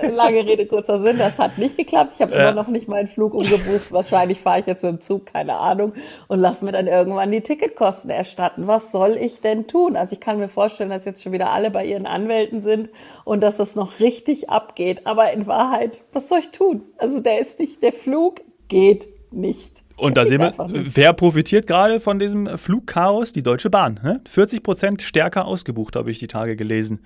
äh, 0.02 0.10
lange 0.10 0.44
Rede, 0.46 0.66
kurzer 0.66 1.00
Sinn, 1.02 1.18
das 1.18 1.38
hat 1.38 1.58
nicht 1.58 1.76
geklappt. 1.76 2.12
Ich 2.14 2.22
habe 2.22 2.34
ja. 2.34 2.42
immer 2.42 2.52
noch 2.52 2.68
nicht 2.68 2.88
meinen 2.88 3.06
Flug 3.06 3.34
umgebucht. 3.34 3.92
Wahrscheinlich 3.92 4.40
fahre 4.40 4.60
ich 4.60 4.66
jetzt 4.66 4.82
mit 4.82 4.92
dem 4.92 5.00
Zug, 5.00 5.26
keine 5.26 5.56
Ahnung, 5.56 5.92
und 6.28 6.40
lasse 6.40 6.64
mir 6.64 6.72
dann 6.72 6.86
irgendwann 6.86 7.30
die 7.30 7.40
Ticketkosten 7.40 8.10
erstatten. 8.10 8.66
Was 8.66 8.92
soll 8.92 9.16
ich 9.16 9.40
denn 9.40 9.66
tun? 9.66 9.96
Also 9.96 10.14
ich 10.14 10.20
kann 10.20 10.38
mir 10.38 10.48
vorstellen, 10.48 10.90
dass 10.90 11.04
jetzt 11.04 11.22
schon 11.22 11.32
wieder 11.32 11.50
alle 11.50 11.70
bei 11.70 11.84
ihren 11.84 12.06
Anwälten 12.06 12.60
sind 12.60 12.90
und 13.24 13.40
dass 13.42 13.56
das 13.56 13.74
noch 13.74 14.00
richtig 14.00 14.50
abgeht. 14.50 15.06
Aber 15.06 15.32
in 15.32 15.46
Wahrheit, 15.46 16.02
was 16.12 16.28
soll 16.28 16.40
ich 16.40 16.50
tun? 16.50 16.82
Also 16.98 17.20
der 17.20 17.40
ist 17.40 17.58
nicht, 17.58 17.82
der 17.82 17.92
Flug 17.92 18.40
geht 18.68 19.08
nicht. 19.30 19.82
Und 20.00 20.16
da 20.16 20.24
sehen 20.24 20.40
wir, 20.40 20.54
wer 20.56 21.12
profitiert 21.12 21.66
gerade 21.66 22.00
von 22.00 22.18
diesem 22.18 22.56
Flugchaos? 22.56 23.32
Die 23.32 23.42
Deutsche 23.42 23.68
Bahn. 23.68 24.00
Ne? 24.02 24.22
40 24.26 24.62
Prozent 24.62 25.02
stärker 25.02 25.44
ausgebucht, 25.44 25.94
habe 25.94 26.10
ich 26.10 26.18
die 26.18 26.26
Tage 26.26 26.56
gelesen. 26.56 27.00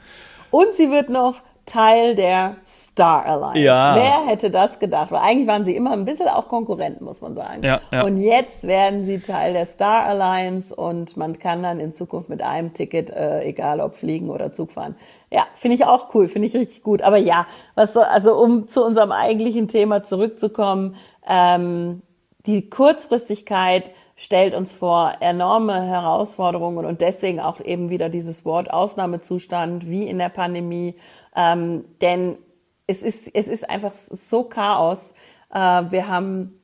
Und 0.54 0.72
sie 0.74 0.92
wird 0.92 1.08
noch 1.08 1.34
Teil 1.66 2.14
der 2.14 2.58
Star 2.64 3.26
Alliance. 3.26 3.58
Ja. 3.58 3.96
Wer 3.96 4.26
hätte 4.26 4.52
das 4.52 4.78
gedacht? 4.78 5.10
Weil 5.10 5.22
eigentlich 5.22 5.48
waren 5.48 5.64
sie 5.64 5.74
immer 5.74 5.90
ein 5.90 6.04
bisschen 6.04 6.28
auch 6.28 6.46
Konkurrenten, 6.46 7.04
muss 7.04 7.20
man 7.20 7.34
sagen. 7.34 7.64
Ja, 7.64 7.80
ja. 7.90 8.04
Und 8.04 8.20
jetzt 8.20 8.62
werden 8.62 9.02
sie 9.02 9.18
Teil 9.18 9.52
der 9.52 9.66
Star 9.66 10.04
Alliance 10.04 10.72
und 10.72 11.16
man 11.16 11.40
kann 11.40 11.64
dann 11.64 11.80
in 11.80 11.92
Zukunft 11.92 12.28
mit 12.28 12.40
einem 12.40 12.72
Ticket, 12.72 13.10
äh, 13.10 13.42
egal 13.42 13.80
ob 13.80 13.96
fliegen 13.96 14.30
oder 14.30 14.52
Zug 14.52 14.70
fahren. 14.70 14.94
Ja, 15.32 15.44
finde 15.54 15.74
ich 15.74 15.84
auch 15.86 16.14
cool, 16.14 16.28
finde 16.28 16.46
ich 16.46 16.54
richtig 16.54 16.84
gut. 16.84 17.02
Aber 17.02 17.16
ja, 17.16 17.48
was 17.74 17.92
so, 17.92 18.02
also 18.02 18.36
um 18.36 18.68
zu 18.68 18.84
unserem 18.84 19.10
eigentlichen 19.10 19.66
Thema 19.66 20.04
zurückzukommen, 20.04 20.94
ähm, 21.26 22.02
die 22.46 22.70
Kurzfristigkeit 22.70 23.90
stellt 24.16 24.54
uns 24.54 24.72
vor 24.72 25.14
enorme 25.20 25.82
Herausforderungen 25.82 26.84
und 26.84 27.00
deswegen 27.00 27.40
auch 27.40 27.60
eben 27.60 27.90
wieder 27.90 28.08
dieses 28.08 28.44
Wort 28.44 28.70
Ausnahmezustand 28.70 29.88
wie 29.88 30.06
in 30.08 30.18
der 30.18 30.28
Pandemie. 30.28 30.96
Ähm, 31.34 31.84
denn 32.00 32.38
es 32.86 33.02
ist, 33.02 33.28
es 33.34 33.48
ist 33.48 33.68
einfach 33.68 33.92
so 33.92 34.44
Chaos. 34.44 35.14
Äh, 35.52 35.58
wir 35.58 36.08
haben 36.08 36.60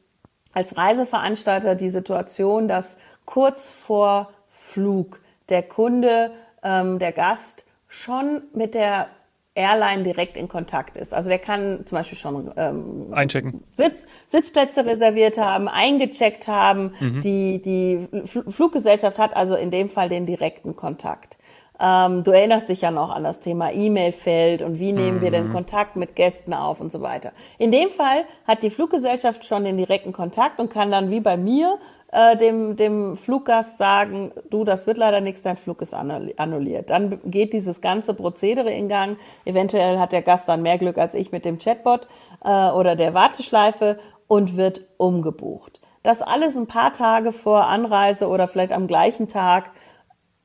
als 0.52 0.76
Reiseveranstalter 0.76 1.74
die 1.74 1.90
Situation, 1.90 2.68
dass 2.68 2.98
kurz 3.24 3.68
vor 3.68 4.30
Flug 4.48 5.20
der 5.48 5.62
Kunde, 5.62 6.32
ähm, 6.62 6.98
der 6.98 7.12
Gast 7.12 7.66
schon 7.88 8.42
mit 8.54 8.74
der 8.74 9.08
Airline 9.54 10.04
direkt 10.04 10.36
in 10.36 10.48
Kontakt 10.48 10.96
ist. 10.96 11.12
Also 11.12 11.28
der 11.28 11.38
kann 11.38 11.84
zum 11.84 11.98
Beispiel 11.98 12.16
schon 12.16 12.52
ähm, 12.56 13.08
einchecken, 13.12 13.64
Sitz, 13.72 14.06
Sitzplätze 14.26 14.86
reserviert 14.86 15.38
haben, 15.38 15.68
eingecheckt 15.68 16.46
haben. 16.46 16.92
Mhm. 17.00 17.20
Die 17.20 17.60
die 17.62 18.08
Fluggesellschaft 18.26 19.18
hat 19.18 19.34
also 19.34 19.56
in 19.56 19.70
dem 19.70 19.88
Fall 19.88 20.08
den 20.08 20.24
direkten 20.24 20.76
Kontakt. 20.76 21.36
Ähm, 21.82 22.24
du 22.24 22.30
erinnerst 22.30 22.68
dich 22.68 22.82
ja 22.82 22.90
noch 22.90 23.08
an 23.08 23.24
das 23.24 23.40
Thema 23.40 23.72
E-Mail-Feld 23.72 24.60
und 24.60 24.78
wie 24.78 24.92
nehmen 24.92 25.18
mhm. 25.18 25.22
wir 25.22 25.30
denn 25.30 25.48
mhm. 25.48 25.52
Kontakt 25.52 25.96
mit 25.96 26.14
Gästen 26.14 26.52
auf 26.52 26.78
und 26.80 26.92
so 26.92 27.00
weiter. 27.00 27.32
In 27.58 27.72
dem 27.72 27.88
Fall 27.88 28.24
hat 28.46 28.62
die 28.62 28.70
Fluggesellschaft 28.70 29.46
schon 29.46 29.64
den 29.64 29.78
direkten 29.78 30.12
Kontakt 30.12 30.60
und 30.60 30.70
kann 30.70 30.90
dann 30.90 31.10
wie 31.10 31.20
bei 31.20 31.38
mir 31.38 31.78
äh, 32.12 32.36
dem, 32.36 32.76
dem 32.76 33.16
Fluggast 33.16 33.78
sagen, 33.78 34.32
du, 34.50 34.64
das 34.64 34.86
wird 34.86 34.98
leider 34.98 35.20
nichts, 35.20 35.42
dein 35.42 35.56
Flug 35.56 35.80
ist 35.82 35.94
annulliert. 35.94 36.90
Dann 36.90 37.20
geht 37.24 37.52
dieses 37.52 37.80
ganze 37.80 38.14
Prozedere 38.14 38.70
in 38.70 38.88
Gang. 38.88 39.18
Eventuell 39.44 39.98
hat 39.98 40.12
der 40.12 40.22
Gast 40.22 40.48
dann 40.48 40.62
mehr 40.62 40.78
Glück 40.78 40.98
als 40.98 41.14
ich 41.14 41.32
mit 41.32 41.44
dem 41.44 41.58
Chatbot 41.58 42.08
äh, 42.44 42.70
oder 42.70 42.96
der 42.96 43.14
Warteschleife 43.14 43.98
und 44.26 44.56
wird 44.56 44.86
umgebucht. 44.96 45.80
Das 46.02 46.22
alles 46.22 46.56
ein 46.56 46.66
paar 46.66 46.92
Tage 46.92 47.30
vor 47.32 47.66
Anreise 47.66 48.28
oder 48.28 48.48
vielleicht 48.48 48.72
am 48.72 48.86
gleichen 48.86 49.28
Tag. 49.28 49.70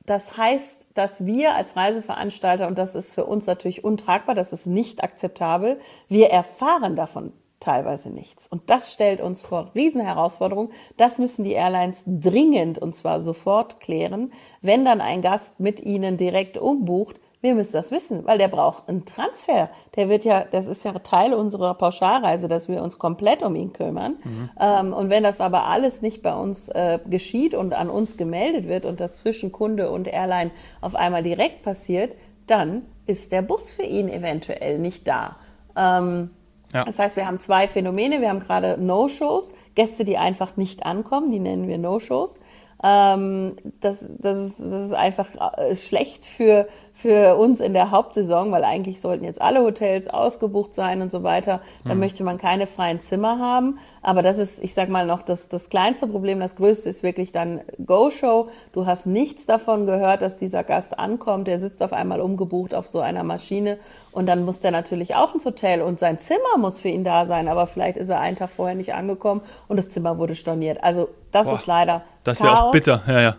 Das 0.04 0.36
heißt, 0.36 0.86
dass 0.94 1.26
wir 1.26 1.54
als 1.54 1.76
Reiseveranstalter, 1.76 2.68
und 2.68 2.78
das 2.78 2.94
ist 2.94 3.14
für 3.14 3.24
uns 3.24 3.46
natürlich 3.46 3.82
untragbar, 3.82 4.34
das 4.34 4.52
ist 4.52 4.66
nicht 4.66 5.02
akzeptabel, 5.02 5.80
wir 6.08 6.28
erfahren 6.28 6.94
davon 6.94 7.32
teilweise 7.60 8.10
nichts. 8.10 8.46
Und 8.48 8.68
das 8.70 8.92
stellt 8.92 9.20
uns 9.20 9.42
vor 9.42 9.70
Riesenherausforderungen. 9.74 10.70
Das 10.96 11.18
müssen 11.18 11.44
die 11.44 11.52
Airlines 11.52 12.04
dringend 12.06 12.78
und 12.78 12.94
zwar 12.94 13.20
sofort 13.20 13.80
klären. 13.80 14.32
Wenn 14.60 14.84
dann 14.84 15.00
ein 15.00 15.22
Gast 15.22 15.58
mit 15.60 15.80
ihnen 15.80 16.16
direkt 16.16 16.58
umbucht, 16.58 17.20
wir 17.42 17.54
müssen 17.54 17.74
das 17.74 17.92
wissen, 17.92 18.26
weil 18.26 18.38
der 18.38 18.48
braucht 18.48 18.88
einen 18.88 19.04
Transfer. 19.04 19.70
Der 19.94 20.08
wird 20.08 20.24
ja, 20.24 20.44
das 20.50 20.66
ist 20.66 20.84
ja 20.84 20.92
Teil 20.98 21.32
unserer 21.32 21.74
Pauschalreise, 21.74 22.48
dass 22.48 22.68
wir 22.68 22.82
uns 22.82 22.98
komplett 22.98 23.42
um 23.42 23.54
ihn 23.54 23.72
kümmern. 23.72 24.16
Mhm. 24.24 24.50
Ähm, 24.58 24.92
und 24.92 25.10
wenn 25.10 25.22
das 25.22 25.40
aber 25.40 25.64
alles 25.66 26.02
nicht 26.02 26.22
bei 26.22 26.34
uns 26.34 26.68
äh, 26.70 26.98
geschieht 27.08 27.54
und 27.54 27.72
an 27.72 27.88
uns 27.88 28.16
gemeldet 28.16 28.68
wird 28.68 28.84
und 28.84 29.00
das 29.00 29.18
zwischen 29.18 29.52
Kunde 29.52 29.90
und 29.90 30.08
Airline 30.08 30.50
auf 30.80 30.96
einmal 30.96 31.22
direkt 31.22 31.62
passiert, 31.62 32.16
dann 32.46 32.82
ist 33.06 33.32
der 33.32 33.42
Bus 33.42 33.70
für 33.70 33.84
ihn 33.84 34.08
eventuell 34.08 34.78
nicht 34.78 35.06
da. 35.06 35.36
Ähm, 35.76 36.30
ja. 36.72 36.84
Das 36.84 36.98
heißt, 36.98 37.16
wir 37.16 37.26
haben 37.26 37.40
zwei 37.40 37.68
Phänomene. 37.68 38.20
Wir 38.20 38.28
haben 38.28 38.40
gerade 38.40 38.76
No-Shows, 38.78 39.54
Gäste, 39.74 40.04
die 40.04 40.18
einfach 40.18 40.56
nicht 40.56 40.84
ankommen, 40.84 41.30
die 41.30 41.40
nennen 41.40 41.68
wir 41.68 41.78
No-Shows. 41.78 42.38
Ähm, 42.82 43.56
das, 43.80 44.06
das, 44.18 44.36
ist, 44.36 44.60
das 44.60 44.86
ist 44.86 44.92
einfach 44.92 45.28
äh, 45.56 45.74
schlecht 45.76 46.26
für, 46.26 46.68
für 46.92 47.36
uns 47.36 47.60
in 47.60 47.72
der 47.72 47.90
Hauptsaison, 47.90 48.52
weil 48.52 48.64
eigentlich 48.64 49.00
sollten 49.00 49.24
jetzt 49.24 49.40
alle 49.40 49.62
Hotels 49.62 50.08
ausgebucht 50.08 50.74
sein 50.74 51.00
und 51.00 51.10
so 51.10 51.22
weiter. 51.22 51.62
Da 51.84 51.92
hm. 51.92 51.98
möchte 51.98 52.22
man 52.22 52.36
keine 52.36 52.66
freien 52.66 53.00
Zimmer 53.00 53.38
haben. 53.38 53.78
Aber 54.06 54.22
das 54.22 54.38
ist, 54.38 54.62
ich 54.62 54.72
sag 54.72 54.88
mal, 54.88 55.04
noch 55.04 55.20
das, 55.20 55.48
das 55.48 55.68
kleinste 55.68 56.06
Problem. 56.06 56.38
Das 56.38 56.54
größte 56.54 56.88
ist 56.88 57.02
wirklich 57.02 57.32
dann 57.32 57.62
Go-Show. 57.84 58.48
Du 58.72 58.86
hast 58.86 59.06
nichts 59.06 59.46
davon 59.46 59.84
gehört, 59.84 60.22
dass 60.22 60.36
dieser 60.36 60.62
Gast 60.62 60.96
ankommt. 60.96 61.48
Der 61.48 61.58
sitzt 61.58 61.82
auf 61.82 61.92
einmal 61.92 62.20
umgebucht 62.20 62.72
auf 62.72 62.86
so 62.86 63.00
einer 63.00 63.24
Maschine. 63.24 63.78
Und 64.12 64.26
dann 64.26 64.44
muss 64.44 64.60
der 64.60 64.70
natürlich 64.70 65.16
auch 65.16 65.34
ins 65.34 65.44
Hotel 65.44 65.82
und 65.82 65.98
sein 65.98 66.20
Zimmer 66.20 66.56
muss 66.56 66.78
für 66.78 66.86
ihn 66.86 67.02
da 67.02 67.26
sein. 67.26 67.48
Aber 67.48 67.66
vielleicht 67.66 67.96
ist 67.96 68.08
er 68.08 68.20
einen 68.20 68.36
Tag 68.36 68.50
vorher 68.50 68.76
nicht 68.76 68.94
angekommen 68.94 69.40
und 69.66 69.76
das 69.76 69.90
Zimmer 69.90 70.18
wurde 70.18 70.36
storniert. 70.36 70.84
Also 70.84 71.08
das 71.32 71.48
Boah, 71.48 71.54
ist 71.54 71.66
leider. 71.66 72.02
Das 72.22 72.40
wäre 72.40 72.62
auch 72.62 72.70
bitter, 72.70 73.02
ja, 73.08 73.20
ja. 73.20 73.36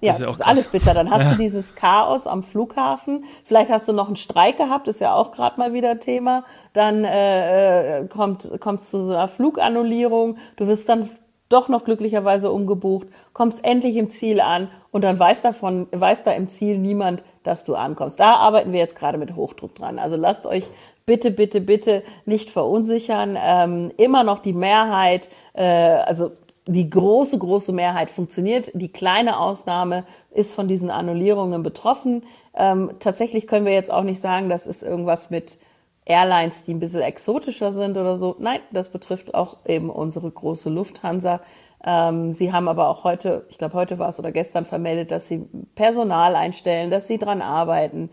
Ja, 0.00 0.12
das 0.12 0.20
ist, 0.20 0.26
ja 0.26 0.32
ist 0.32 0.46
alles 0.46 0.68
bitter. 0.68 0.94
Dann 0.94 1.10
hast 1.10 1.24
ja. 1.24 1.30
du 1.30 1.36
dieses 1.36 1.74
Chaos 1.74 2.26
am 2.26 2.42
Flughafen. 2.42 3.24
Vielleicht 3.44 3.70
hast 3.70 3.88
du 3.88 3.92
noch 3.92 4.06
einen 4.06 4.16
Streik 4.16 4.56
gehabt, 4.56 4.88
ist 4.88 5.00
ja 5.00 5.14
auch 5.14 5.32
gerade 5.32 5.58
mal 5.58 5.72
wieder 5.72 5.98
Thema. 5.98 6.44
Dann 6.72 7.04
äh, 7.04 8.00
äh 8.00 8.08
kommt 8.08 8.44
es 8.44 8.90
zu 8.90 9.02
so 9.02 9.12
einer 9.12 9.28
Flugannullierung. 9.28 10.38
Du 10.56 10.66
wirst 10.66 10.88
dann 10.88 11.10
doch 11.48 11.68
noch 11.68 11.84
glücklicherweise 11.84 12.50
umgebucht, 12.50 13.08
kommst 13.32 13.64
endlich 13.64 13.96
im 13.96 14.10
Ziel 14.10 14.40
an 14.40 14.68
und 14.90 15.02
dann 15.02 15.18
weiß 15.18 15.42
davon, 15.42 15.88
weiß 15.92 16.24
da 16.24 16.32
im 16.32 16.48
Ziel 16.48 16.78
niemand, 16.78 17.24
dass 17.42 17.64
du 17.64 17.74
ankommst. 17.74 18.20
Da 18.20 18.34
arbeiten 18.34 18.72
wir 18.72 18.78
jetzt 18.78 18.96
gerade 18.96 19.18
mit 19.18 19.34
Hochdruck 19.34 19.74
dran. 19.74 19.98
Also 19.98 20.16
lasst 20.16 20.46
euch 20.46 20.64
bitte, 21.06 21.30
bitte, 21.30 21.60
bitte 21.60 22.02
nicht 22.26 22.50
verunsichern. 22.50 23.38
Ähm, 23.40 23.90
immer 23.96 24.24
noch 24.24 24.40
die 24.40 24.52
Mehrheit, 24.52 25.30
äh, 25.54 25.64
also 25.64 26.32
die 26.68 26.90
große, 26.90 27.38
große 27.38 27.72
Mehrheit 27.72 28.10
funktioniert. 28.10 28.70
Die 28.74 28.92
kleine 28.92 29.40
Ausnahme 29.40 30.04
ist 30.30 30.54
von 30.54 30.68
diesen 30.68 30.90
Annullierungen 30.90 31.62
betroffen. 31.62 32.24
Ähm, 32.54 32.92
tatsächlich 33.00 33.46
können 33.46 33.64
wir 33.64 33.72
jetzt 33.72 33.90
auch 33.90 34.02
nicht 34.02 34.20
sagen, 34.20 34.50
das 34.50 34.66
ist 34.66 34.82
irgendwas 34.82 35.30
mit 35.30 35.58
Airlines, 36.04 36.64
die 36.64 36.74
ein 36.74 36.78
bisschen 36.78 37.00
exotischer 37.00 37.72
sind 37.72 37.96
oder 37.96 38.16
so. 38.16 38.36
Nein, 38.38 38.60
das 38.70 38.88
betrifft 38.88 39.34
auch 39.34 39.56
eben 39.66 39.88
unsere 39.88 40.30
große 40.30 40.68
Lufthansa. 40.68 41.40
Ähm, 41.82 42.34
sie 42.34 42.52
haben 42.52 42.68
aber 42.68 42.88
auch 42.88 43.02
heute, 43.02 43.46
ich 43.48 43.56
glaube 43.56 43.74
heute 43.74 43.98
war 43.98 44.10
es 44.10 44.18
oder 44.18 44.32
gestern 44.32 44.66
vermeldet, 44.66 45.10
dass 45.10 45.26
sie 45.26 45.48
Personal 45.74 46.36
einstellen, 46.36 46.90
dass 46.90 47.06
sie 47.06 47.16
dran 47.16 47.40
arbeiten. 47.40 48.10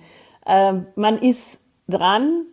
Ähm, 0.47 0.87
man 0.95 1.17
ist 1.17 1.61
dran, 1.89 2.45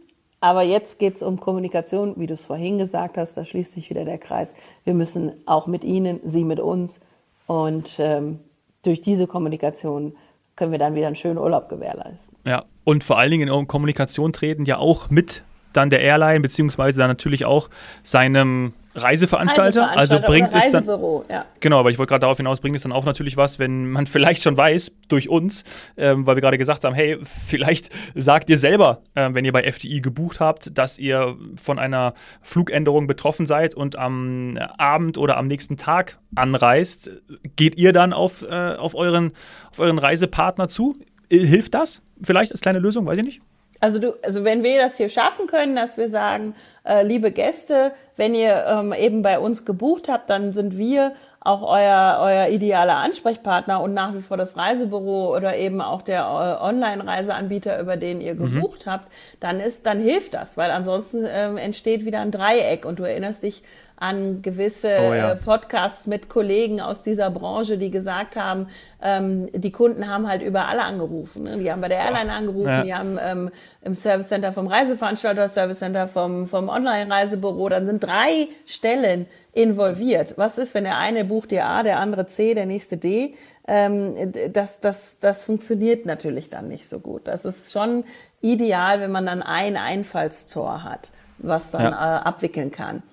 aber 0.43 0.63
jetzt 0.63 0.99
geht 0.99 1.15
es 1.15 1.23
um 1.23 1.39
Kommunikation, 1.39 2.15
wie 2.17 2.27
du 2.27 2.35
es 2.35 2.45
vorhin 2.45 2.77
gesagt 2.77 3.17
hast, 3.17 3.37
da 3.37 3.45
schließt 3.45 3.73
sich 3.73 3.91
wieder 3.91 4.05
der 4.05 4.19
Kreis. 4.19 4.55
Wir 4.83 4.93
müssen 4.93 5.33
auch 5.47 5.69
mit 5.69 5.85
Ihnen, 5.85 6.19
Sie 6.25 6.43
mit 6.43 6.59
uns. 6.59 7.01
Und 7.47 7.95
ähm, 8.01 8.41
durch 8.83 9.01
diese 9.01 9.29
Kommunikation 9.29 10.17
können 10.57 10.73
wir 10.73 10.81
dann 10.81 10.97
wieder 10.97 11.07
einen 11.07 11.15
schönen 11.15 11.39
Urlaub 11.39 11.69
gewährleisten. 11.69 12.37
Ja, 12.45 12.65
und 12.83 13.05
vor 13.05 13.19
allen 13.19 13.31
Dingen 13.31 13.49
in 13.49 13.69
Kommunikation 13.69 14.33
treten 14.33 14.65
ja 14.65 14.79
auch 14.79 15.11
mit 15.11 15.45
dann 15.73 15.91
der 15.91 16.01
Airline, 16.01 16.41
beziehungsweise 16.41 16.99
dann 16.99 17.09
natürlich 17.09 17.45
auch 17.45 17.69
seinem 18.03 18.73
Reiseveranstalter. 18.95 19.97
Also 19.97 20.21
bringt 20.21 20.55
es 20.55 20.71
dann. 20.71 20.87
Ja. 21.29 21.47
Genau, 21.61 21.81
aber 21.81 21.91
ich 21.91 21.99
wollte 21.99 22.11
gerade 22.11 22.21
darauf 22.21 22.37
hinaus, 22.37 22.61
bringt 22.61 22.77
es 22.77 22.83
dann 22.83 22.93
auch 22.93 23.05
natürlich 23.05 23.37
was, 23.37 23.59
wenn 23.59 23.91
man 23.91 24.07
vielleicht 24.13 24.43
schon 24.43 24.57
weiß, 24.57 24.93
durch 25.09 25.29
uns, 25.29 25.65
ähm, 25.97 26.27
weil 26.27 26.37
wir 26.37 26.41
gerade 26.41 26.59
gesagt 26.59 26.85
haben, 26.85 26.95
hey, 26.95 27.19
vielleicht 27.23 27.91
sagt 28.15 28.51
ihr 28.51 28.59
selber, 28.59 29.03
äh, 29.15 29.31
wenn 29.33 29.45
ihr 29.45 29.53
bei 29.53 29.63
FDI 29.63 30.01
gebucht 30.01 30.41
habt, 30.41 30.77
dass 30.77 30.99
ihr 30.99 31.37
von 31.57 31.79
einer 31.79 32.15
Flugänderung 32.43 33.07
betroffen 33.07 33.47
seid 33.47 33.75
und 33.75 33.97
am 33.97 34.59
Abend 34.79 35.19
oder 35.19 35.37
am 35.37 35.47
nächsten 35.47 35.77
Tag 35.77 36.19
anreist, 36.35 37.11
geht 37.57 37.77
ihr 37.77 37.93
dann 37.93 38.13
auf, 38.13 38.43
äh, 38.43 38.75
auf, 38.75 38.95
euren, 38.95 39.33
auf 39.71 39.81
euren 39.81 39.99
Reisepartner 39.99 40.69
zu? 40.69 40.95
Hilft 41.31 41.75
das? 41.75 42.03
Vielleicht 42.23 42.53
als 42.53 42.61
kleine 42.61 42.79
Lösung, 42.79 43.07
weiß 43.07 43.19
ich 43.19 43.25
nicht. 43.25 43.41
Also, 43.83 43.99
du, 43.99 44.15
also 44.23 44.45
wenn 44.45 44.63
wir 44.63 44.79
das 44.79 44.97
hier 44.97 45.09
schaffen 45.09 45.49
können, 45.49 45.75
dass 45.75 45.97
wir 45.97 46.09
sagen, 46.09 46.55
äh, 46.85 47.03
liebe 47.03 47.33
Gäste, 47.33 47.91
wenn 48.17 48.33
ihr 48.33 48.65
ähm, 48.65 48.93
eben 48.93 49.23
bei 49.23 49.41
uns 49.41 49.65
gebucht 49.65 50.09
habt, 50.09 50.31
dann 50.31 50.53
sind 50.53 50.79
wir 50.79 51.15
auch 51.41 51.65
euer, 51.65 52.21
euer 52.21 52.47
idealer 52.47 52.99
Ansprechpartner 52.99 53.81
und 53.83 53.93
nach 53.93 54.15
wie 54.15 54.21
vor 54.21 54.37
das 54.37 54.57
Reisebüro 54.57 55.37
oder 55.37 55.57
eben 55.57 55.81
auch 55.81 56.03
der 56.03 56.21
äh, 56.21 56.65
Online-Reiseanbieter, 56.65 57.81
über 57.81 57.97
den 57.97 58.21
ihr 58.21 58.35
mhm. 58.35 58.55
gebucht 58.55 58.87
mhm. 58.87 58.91
habt, 58.93 59.13
dann 59.41 59.59
ist, 59.59 59.85
dann 59.85 59.99
hilft 59.99 60.35
das, 60.35 60.57
weil 60.57 60.71
ansonsten 60.71 61.25
ähm, 61.29 61.57
entsteht 61.57 62.05
wieder 62.05 62.21
ein 62.21 62.31
Dreieck 62.31 62.85
und 62.85 63.01
du 63.01 63.03
erinnerst 63.03 63.43
dich 63.43 63.65
an 64.03 64.43
gewisse 64.43 64.97
oh 65.01 65.15
ja. 65.15 65.33
äh, 65.33 65.37
Podcasts 65.37 66.07
mit 66.07 66.29
Kollegen 66.29 66.81
aus 66.81 67.03
dieser 67.03 67.31
Branche, 67.31 67.79
die 67.79 67.91
gesagt 67.91 68.37
haben, 68.37 68.67
ähm, 69.01 69.49
die 69.55 69.71
Kunden 69.71 70.09
haben 70.09 70.29
halt 70.29 70.43
überall 70.43 70.81
angerufen. 70.81 71.45
Ne? 71.45 71.59
Die 71.59 71.71
haben 71.71 71.81
bei 71.81 71.89
der 71.89 71.99
Airline 71.99 72.33
angerufen, 72.33 72.69
ja. 72.69 72.83
die 72.83 72.95
haben 72.95 73.19
ähm, 73.23 73.51
im 73.83 73.95
Service 73.95 74.29
Center 74.29 74.53
vom 74.53 74.67
Reiseveranstalter, 74.67 75.47
Service 75.49 75.79
Center 75.79 76.09
vom, 76.09 76.49
vom 76.49 76.69
Online-Reisebüro, 76.69 77.69
dann 77.69 77.87
sind 77.87 78.03
drei 78.03 78.49
Stellen 78.67 79.27
involviert. 79.53 80.35
Was 80.37 80.59
ist, 80.59 80.75
wenn 80.75 80.85
der 80.85 80.99
eine 80.99 81.25
bucht 81.25 81.53
dir 81.53 81.67
A, 81.67 81.85
der 81.85 82.01
andere 82.01 82.27
C, 82.27 82.55
der 82.55 82.67
nächste 82.67 82.97
D? 82.97 83.35
Ähm, 83.69 84.33
das, 84.53 84.81
das, 84.81 85.19
das 85.21 85.45
funktioniert 85.45 86.07
natürlich 86.07 86.51
dann 86.51 86.67
nicht 86.67 86.89
so 86.89 86.99
gut. 86.99 87.29
Das 87.29 87.45
ist 87.45 87.71
schon 87.71 88.03
ideal, 88.41 89.01
wenn 89.01 89.13
man 89.13 89.27
dann 89.27 89.43
ein 89.43 89.77
Einfallstor 89.77 90.83
hat, 90.83 91.13
was 91.39 91.71
dann 91.71 91.93
ja. 91.93 92.17
äh, 92.17 92.23
abwickeln 92.23 92.73
kann. 92.73 93.05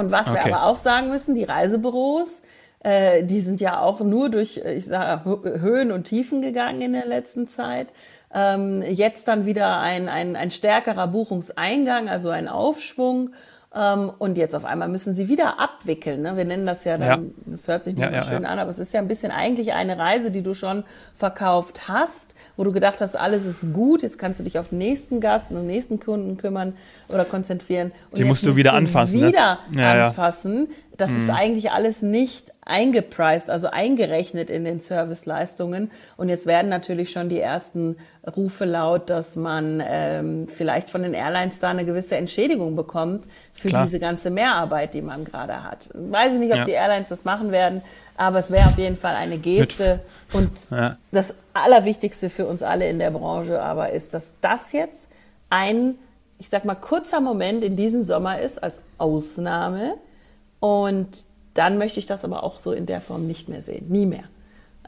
Und 0.00 0.10
was 0.10 0.28
okay. 0.28 0.46
wir 0.46 0.54
aber 0.54 0.66
auch 0.66 0.78
sagen 0.78 1.10
müssen, 1.10 1.34
die 1.34 1.44
Reisebüros, 1.44 2.42
äh, 2.82 3.22
die 3.22 3.40
sind 3.40 3.60
ja 3.60 3.80
auch 3.80 4.00
nur 4.00 4.30
durch, 4.30 4.58
äh, 4.58 4.74
ich 4.74 4.86
sage, 4.86 5.24
Höhen 5.60 5.92
und 5.92 6.04
Tiefen 6.04 6.40
gegangen 6.40 6.80
in 6.80 6.92
der 6.94 7.06
letzten 7.06 7.46
Zeit. 7.46 7.88
Ähm, 8.32 8.82
jetzt 8.82 9.28
dann 9.28 9.44
wieder 9.44 9.78
ein, 9.80 10.08
ein, 10.08 10.36
ein 10.36 10.50
stärkerer 10.50 11.06
Buchungseingang, 11.08 12.08
also 12.08 12.30
ein 12.30 12.48
Aufschwung. 12.48 13.30
Ähm, 13.72 14.10
und 14.18 14.36
jetzt 14.36 14.56
auf 14.56 14.64
einmal 14.64 14.88
müssen 14.88 15.14
sie 15.14 15.28
wieder 15.28 15.60
abwickeln. 15.60 16.22
Ne? 16.22 16.36
Wir 16.36 16.44
nennen 16.44 16.66
das 16.66 16.82
ja 16.82 16.98
dann, 16.98 17.08
ja. 17.08 17.30
das 17.46 17.68
hört 17.68 17.84
sich 17.84 17.94
nicht 17.94 18.04
ja, 18.04 18.10
ja, 18.10 18.24
schön 18.24 18.44
an, 18.44 18.58
aber 18.58 18.68
es 18.70 18.80
ist 18.80 18.92
ja 18.92 19.00
ein 19.00 19.06
bisschen 19.06 19.30
eigentlich 19.30 19.72
eine 19.72 19.96
Reise, 19.96 20.32
die 20.32 20.42
du 20.42 20.54
schon 20.54 20.82
verkauft 21.14 21.86
hast, 21.86 22.34
wo 22.56 22.64
du 22.64 22.72
gedacht 22.72 23.00
hast, 23.00 23.14
alles 23.14 23.44
ist 23.44 23.72
gut, 23.72 24.02
jetzt 24.02 24.18
kannst 24.18 24.40
du 24.40 24.44
dich 24.44 24.58
auf 24.58 24.70
den 24.70 24.78
nächsten 24.78 25.20
Gast 25.20 25.50
und 25.50 25.56
den 25.58 25.68
nächsten 25.68 26.00
Kunden 26.00 26.36
kümmern 26.36 26.76
oder 27.08 27.24
konzentrieren. 27.24 27.92
Und 28.10 28.18
die 28.18 28.24
musst 28.24 28.44
du 28.44 28.56
wieder 28.56 28.74
anfassen. 28.74 29.20
Ne? 29.20 29.28
Wieder 29.28 29.60
ne? 29.70 29.88
anfassen. 30.06 30.70
Das 30.96 31.12
mhm. 31.12 31.22
ist 31.22 31.30
eigentlich 31.30 31.70
alles 31.70 32.02
nicht 32.02 32.52
eingepreist, 32.70 33.50
also 33.50 33.68
eingerechnet 33.68 34.48
in 34.48 34.64
den 34.64 34.80
Serviceleistungen. 34.80 35.90
Und 36.16 36.28
jetzt 36.28 36.46
werden 36.46 36.68
natürlich 36.68 37.10
schon 37.10 37.28
die 37.28 37.40
ersten 37.40 37.96
Rufe 38.36 38.64
laut, 38.64 39.10
dass 39.10 39.36
man 39.36 39.82
ähm, 39.84 40.46
vielleicht 40.46 40.88
von 40.88 41.02
den 41.02 41.12
Airlines 41.12 41.58
da 41.58 41.70
eine 41.70 41.84
gewisse 41.84 42.16
Entschädigung 42.16 42.76
bekommt 42.76 43.24
für 43.52 43.68
Klar. 43.68 43.84
diese 43.84 43.98
ganze 43.98 44.30
Mehrarbeit, 44.30 44.94
die 44.94 45.02
man 45.02 45.24
gerade 45.24 45.64
hat. 45.64 45.90
Weiß 45.94 46.34
ich 46.34 46.38
nicht, 46.38 46.52
ob 46.52 46.58
ja. 46.58 46.64
die 46.64 46.72
Airlines 46.72 47.08
das 47.08 47.24
machen 47.24 47.50
werden, 47.50 47.82
aber 48.16 48.38
es 48.38 48.50
wäre 48.50 48.68
auf 48.68 48.78
jeden 48.78 48.96
Fall 48.96 49.16
eine 49.16 49.38
Geste. 49.38 50.00
Und 50.32 50.70
ja. 50.70 50.96
das 51.10 51.34
Allerwichtigste 51.52 52.30
für 52.30 52.46
uns 52.46 52.62
alle 52.62 52.88
in 52.88 52.98
der 52.98 53.10
Branche 53.10 53.60
aber 53.60 53.90
ist, 53.90 54.14
dass 54.14 54.34
das 54.40 54.72
jetzt 54.72 55.08
ein, 55.48 55.96
ich 56.38 56.48
sag 56.48 56.64
mal, 56.64 56.76
kurzer 56.76 57.20
Moment 57.20 57.64
in 57.64 57.74
diesem 57.74 58.04
Sommer 58.04 58.40
ist 58.40 58.62
als 58.62 58.82
Ausnahme 58.98 59.94
und 60.60 61.24
dann 61.54 61.78
möchte 61.78 61.98
ich 61.98 62.06
das 62.06 62.24
aber 62.24 62.42
auch 62.42 62.56
so 62.56 62.72
in 62.72 62.86
der 62.86 63.00
Form 63.00 63.26
nicht 63.26 63.48
mehr 63.48 63.62
sehen. 63.62 63.86
Nie 63.88 64.06
mehr. 64.06 64.24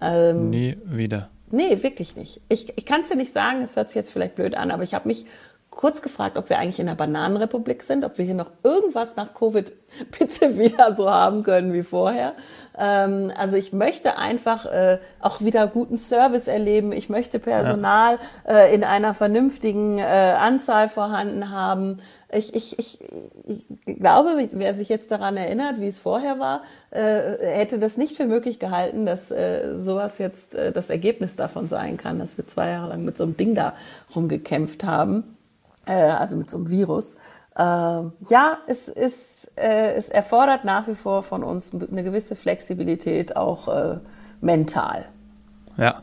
Ähm, 0.01 0.51
Nie 0.51 0.77
wieder. 0.85 1.29
Nee, 1.51 1.83
wirklich 1.83 2.17
nicht. 2.17 2.41
Ich, 2.49 2.77
ich 2.77 2.87
kann 2.87 3.03
es 3.03 3.11
dir 3.11 3.17
nicht 3.17 3.33
sagen, 3.33 3.63
es 3.63 3.77
hört 3.77 3.91
sich 3.91 3.97
jetzt 3.97 4.13
vielleicht 4.13 4.37
blöd 4.37 4.55
an, 4.55 4.71
aber 4.71 4.83
ich 4.83 4.95
habe 4.95 5.09
mich 5.09 5.27
kurz 5.73 6.03
gefragt, 6.03 6.37
ob 6.37 6.51
wir 6.51 6.59
eigentlich 6.59 6.79
in 6.79 6.87
der 6.87 6.95
Bananenrepublik 6.95 7.83
sind, 7.83 8.05
ob 8.05 8.19
wir 8.19 8.25
hier 8.25 8.35
noch 8.35 8.51
irgendwas 8.63 9.17
nach 9.17 9.35
Covid 9.35 9.73
bitte 10.19 10.59
wieder 10.59 10.95
so 10.95 11.11
haben 11.11 11.43
können 11.43 11.73
wie 11.73 11.83
vorher. 11.83 12.35
Ähm, 12.79 13.33
also 13.37 13.57
ich 13.57 13.73
möchte 13.73 14.17
einfach 14.19 14.67
äh, 14.67 14.99
auch 15.21 15.41
wieder 15.41 15.67
guten 15.67 15.97
Service 15.97 16.47
erleben. 16.47 16.93
Ich 16.93 17.09
möchte 17.09 17.39
Personal 17.39 18.19
ja. 18.47 18.55
äh, 18.55 18.75
in 18.75 18.85
einer 18.85 19.15
vernünftigen 19.15 19.99
äh, 19.99 20.03
Anzahl 20.03 20.89
vorhanden 20.89 21.51
haben. 21.51 22.01
Ich, 22.35 22.55
ich, 22.55 22.79
ich, 22.79 22.99
ich 23.47 23.67
glaube, 23.99 24.49
wer 24.53 24.75
sich 24.75 24.89
jetzt 24.89 25.11
daran 25.11 25.37
erinnert, 25.37 25.81
wie 25.81 25.89
es 25.89 25.99
vorher 25.99 26.39
war, 26.39 26.63
äh, 26.91 27.37
hätte 27.41 27.79
das 27.79 27.99
nicht 27.99 28.17
für 28.17 28.25
möglich 28.25 28.59
gehalten, 28.59 29.05
dass 29.05 29.31
äh, 29.31 29.75
sowas 29.75 30.19
jetzt 30.19 30.55
äh, 30.55 30.73
das 30.73 30.89
Ergebnis 30.89 31.37
davon 31.37 31.69
sein 31.69 31.99
kann, 31.99 32.19
dass 32.19 32.39
wir 32.39 32.47
zwei 32.47 32.71
Jahre 32.71 32.89
lang 32.89 33.05
mit 33.05 33.19
so 33.19 33.25
einem 33.25 33.37
Ding 33.37 33.55
da 33.55 33.75
rumgekämpft 34.15 34.85
haben 34.85 35.37
äh, 35.87 35.93
also 35.93 36.37
mit 36.37 36.51
so 36.51 36.59
einem 36.59 36.71
Virus. 36.71 37.15
Äh, 37.57 37.61
ja, 37.61 38.59
es, 38.67 38.89
ist, 38.89 39.51
äh, 39.57 39.95
es 39.95 40.09
erfordert 40.09 40.65
nach 40.65 40.89
wie 40.89 40.95
vor 40.95 41.23
von 41.23 41.43
uns 41.43 41.73
eine 41.73 42.03
gewisse 42.03 42.37
Flexibilität, 42.37 43.37
auch 43.37 43.69
äh, 43.69 43.99
mental. 44.41 45.07
Ja, 45.77 46.03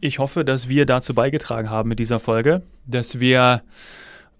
ich 0.00 0.18
hoffe, 0.18 0.44
dass 0.44 0.68
wir 0.68 0.86
dazu 0.86 1.14
beigetragen 1.14 1.70
haben 1.70 1.88
mit 1.88 1.98
dieser 1.98 2.20
Folge, 2.20 2.62
dass 2.86 3.20
wir 3.20 3.62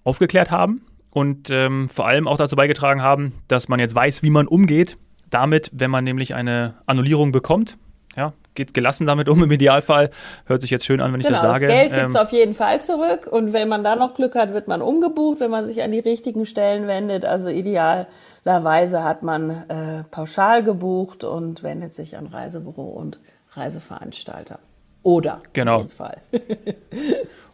aufgeklärt 0.04 0.50
haben 0.50 0.82
und 1.16 1.48
ähm, 1.48 1.88
vor 1.88 2.06
allem 2.06 2.28
auch 2.28 2.36
dazu 2.36 2.56
beigetragen 2.56 3.00
haben, 3.00 3.32
dass 3.48 3.70
man 3.70 3.80
jetzt 3.80 3.94
weiß, 3.94 4.22
wie 4.22 4.28
man 4.28 4.46
umgeht 4.46 4.98
damit, 5.30 5.70
wenn 5.72 5.90
man 5.90 6.04
nämlich 6.04 6.34
eine 6.34 6.74
Annullierung 6.84 7.32
bekommt. 7.32 7.78
Ja, 8.14 8.34
geht 8.54 8.74
gelassen 8.74 9.06
damit 9.06 9.30
um 9.30 9.42
im 9.42 9.50
Idealfall. 9.50 10.10
Hört 10.44 10.60
sich 10.60 10.70
jetzt 10.70 10.84
schön 10.84 11.00
an, 11.00 11.14
wenn 11.14 11.20
ich 11.20 11.26
das 11.26 11.40
genau, 11.40 11.54
sage. 11.54 11.68
Das 11.68 11.74
Geld 11.74 11.94
gibt 11.94 12.08
es 12.08 12.14
ähm, 12.14 12.20
auf 12.20 12.32
jeden 12.32 12.52
Fall 12.52 12.82
zurück 12.82 13.28
und 13.30 13.54
wenn 13.54 13.66
man 13.66 13.82
da 13.82 13.96
noch 13.96 14.12
Glück 14.12 14.34
hat, 14.34 14.52
wird 14.52 14.68
man 14.68 14.82
umgebucht, 14.82 15.40
wenn 15.40 15.50
man 15.50 15.64
sich 15.64 15.82
an 15.82 15.90
die 15.90 16.00
richtigen 16.00 16.44
Stellen 16.44 16.86
wendet. 16.86 17.24
Also 17.24 17.48
idealerweise 17.48 19.02
hat 19.02 19.22
man 19.22 19.50
äh, 19.70 20.04
pauschal 20.10 20.64
gebucht 20.64 21.24
und 21.24 21.62
wendet 21.62 21.94
sich 21.94 22.18
an 22.18 22.26
Reisebüro 22.26 22.88
und 22.88 23.20
Reiseveranstalter. 23.52 24.58
Oder 25.02 25.40
genau. 25.54 25.80
in 25.80 25.88
Fall. 25.88 26.18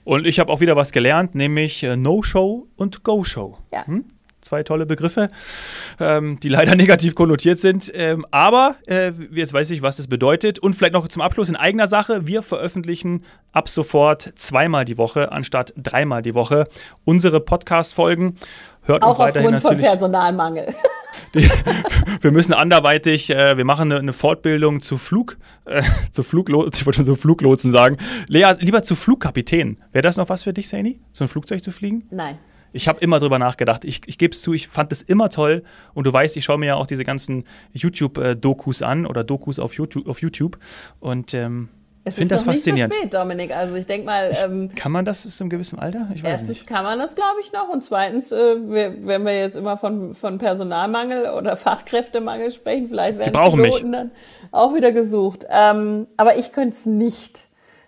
und 0.04 0.26
ich 0.26 0.38
habe 0.38 0.52
auch 0.52 0.60
wieder 0.60 0.76
was 0.76 0.92
gelernt, 0.92 1.34
nämlich 1.34 1.82
äh, 1.82 1.96
No-Show 1.96 2.66
und 2.76 3.04
Go-Show. 3.04 3.54
Ja. 3.72 3.86
Hm? 3.86 4.04
zwei 4.42 4.62
tolle 4.64 4.86
Begriffe, 4.86 5.30
ähm, 5.98 6.38
die 6.40 6.48
leider 6.48 6.74
negativ 6.76 7.14
konnotiert 7.14 7.58
sind. 7.58 7.90
Ähm, 7.94 8.26
aber 8.30 8.76
äh, 8.86 9.12
jetzt 9.30 9.52
weiß 9.52 9.70
ich, 9.70 9.82
was 9.82 9.96
das 9.96 10.08
bedeutet. 10.08 10.58
Und 10.58 10.74
vielleicht 10.74 10.92
noch 10.92 11.08
zum 11.08 11.22
Abschluss 11.22 11.48
in 11.48 11.56
eigener 11.56 11.86
Sache. 11.86 12.26
Wir 12.26 12.42
veröffentlichen 12.42 13.24
ab 13.52 13.68
sofort 13.68 14.32
zweimal 14.36 14.84
die 14.84 14.98
Woche 14.98 15.32
anstatt 15.32 15.72
dreimal 15.76 16.22
die 16.22 16.34
Woche 16.34 16.66
unsere 17.04 17.40
Podcast-Folgen. 17.40 18.36
Hört 18.82 19.02
Auch 19.02 19.10
uns 19.10 19.18
weiterhin 19.18 19.52
natürlich. 19.52 19.80
Von 19.80 19.90
Personalmangel. 19.90 20.74
Die, 21.34 21.48
wir 22.20 22.30
müssen 22.30 22.52
anderweitig, 22.52 23.30
äh, 23.30 23.56
wir 23.56 23.64
machen 23.64 23.92
eine, 23.92 24.00
eine, 24.00 24.12
Fortbildung 24.12 24.80
zu 24.80 24.98
Flug, 24.98 25.36
äh, 25.64 25.82
zu 26.10 26.22
Fluglotsen, 26.22 26.80
ich 26.80 26.86
wollte 26.86 26.96
schon 26.96 27.04
so 27.04 27.14
Fluglotsen 27.14 27.72
sagen. 27.72 27.96
Lea, 28.28 28.54
lieber 28.58 28.82
zu 28.82 28.94
Flugkapitän. 28.94 29.78
Wäre 29.92 30.02
das 30.02 30.16
noch 30.16 30.28
was 30.28 30.42
für 30.42 30.52
dich, 30.52 30.68
Saini? 30.68 31.00
So 31.12 31.24
ein 31.24 31.28
Flugzeug 31.28 31.62
zu 31.62 31.70
fliegen? 31.72 32.04
Nein. 32.10 32.38
Ich 32.72 32.88
habe 32.88 33.00
immer 33.00 33.20
drüber 33.20 33.38
nachgedacht. 33.38 33.84
Ich, 33.84 34.00
ich 34.06 34.16
gebe 34.16 34.34
es 34.34 34.40
zu, 34.40 34.54
ich 34.54 34.68
fand 34.68 34.92
es 34.92 35.02
immer 35.02 35.28
toll. 35.28 35.62
Und 35.94 36.06
du 36.06 36.12
weißt, 36.12 36.36
ich 36.36 36.44
schaue 36.44 36.58
mir 36.58 36.66
ja 36.66 36.74
auch 36.76 36.86
diese 36.86 37.04
ganzen 37.04 37.44
YouTube-Dokus 37.74 38.82
an 38.82 39.04
oder 39.04 39.24
Dokus 39.24 39.58
auf 39.58 39.74
YouTube. 39.74 40.08
Auf 40.08 40.22
YouTube. 40.22 40.58
Und 40.98 41.34
ähm, 41.34 41.68
es 42.04 42.16
finde 42.16 42.34
das 42.34 42.42
faszinierend. 42.42 42.92
Nicht 42.92 43.02
so 43.02 43.08
spät, 43.08 43.20
Dominik. 43.20 43.54
Also 43.54 43.76
ich 43.76 43.86
denke 43.86 44.06
mal. 44.06 44.32
Ähm, 44.44 44.70
kann 44.74 44.90
man 44.90 45.04
das 45.04 45.22
bis 45.22 45.36
zu 45.36 45.44
einem 45.44 45.50
gewissen 45.50 45.78
Alter? 45.78 46.08
Ich 46.14 46.22
weiß 46.24 46.30
erstens 46.30 46.48
nicht. 46.48 46.66
kann 46.66 46.84
man 46.84 46.98
das, 46.98 47.14
glaube 47.14 47.36
ich, 47.42 47.52
noch. 47.52 47.68
Und 47.68 47.82
zweitens, 47.82 48.32
äh, 48.32 48.56
wenn 48.58 49.24
wir 49.24 49.38
jetzt 49.38 49.56
immer 49.56 49.76
von, 49.76 50.14
von 50.14 50.38
Personalmangel 50.38 51.30
oder 51.30 51.56
Fachkräftemangel 51.56 52.50
sprechen, 52.50 52.88
vielleicht 52.88 53.18
werden 53.18 53.32
die 53.32 53.38
Piloten 53.38 53.60
mich. 53.60 53.82
dann 53.82 54.10
auch 54.50 54.74
wieder 54.74 54.90
gesucht. 54.90 55.46
Ähm, 55.48 56.08
aber 56.16 56.36
ich 56.36 56.52
könnte 56.52 56.76
es 56.76 56.86
nicht. 56.86 57.44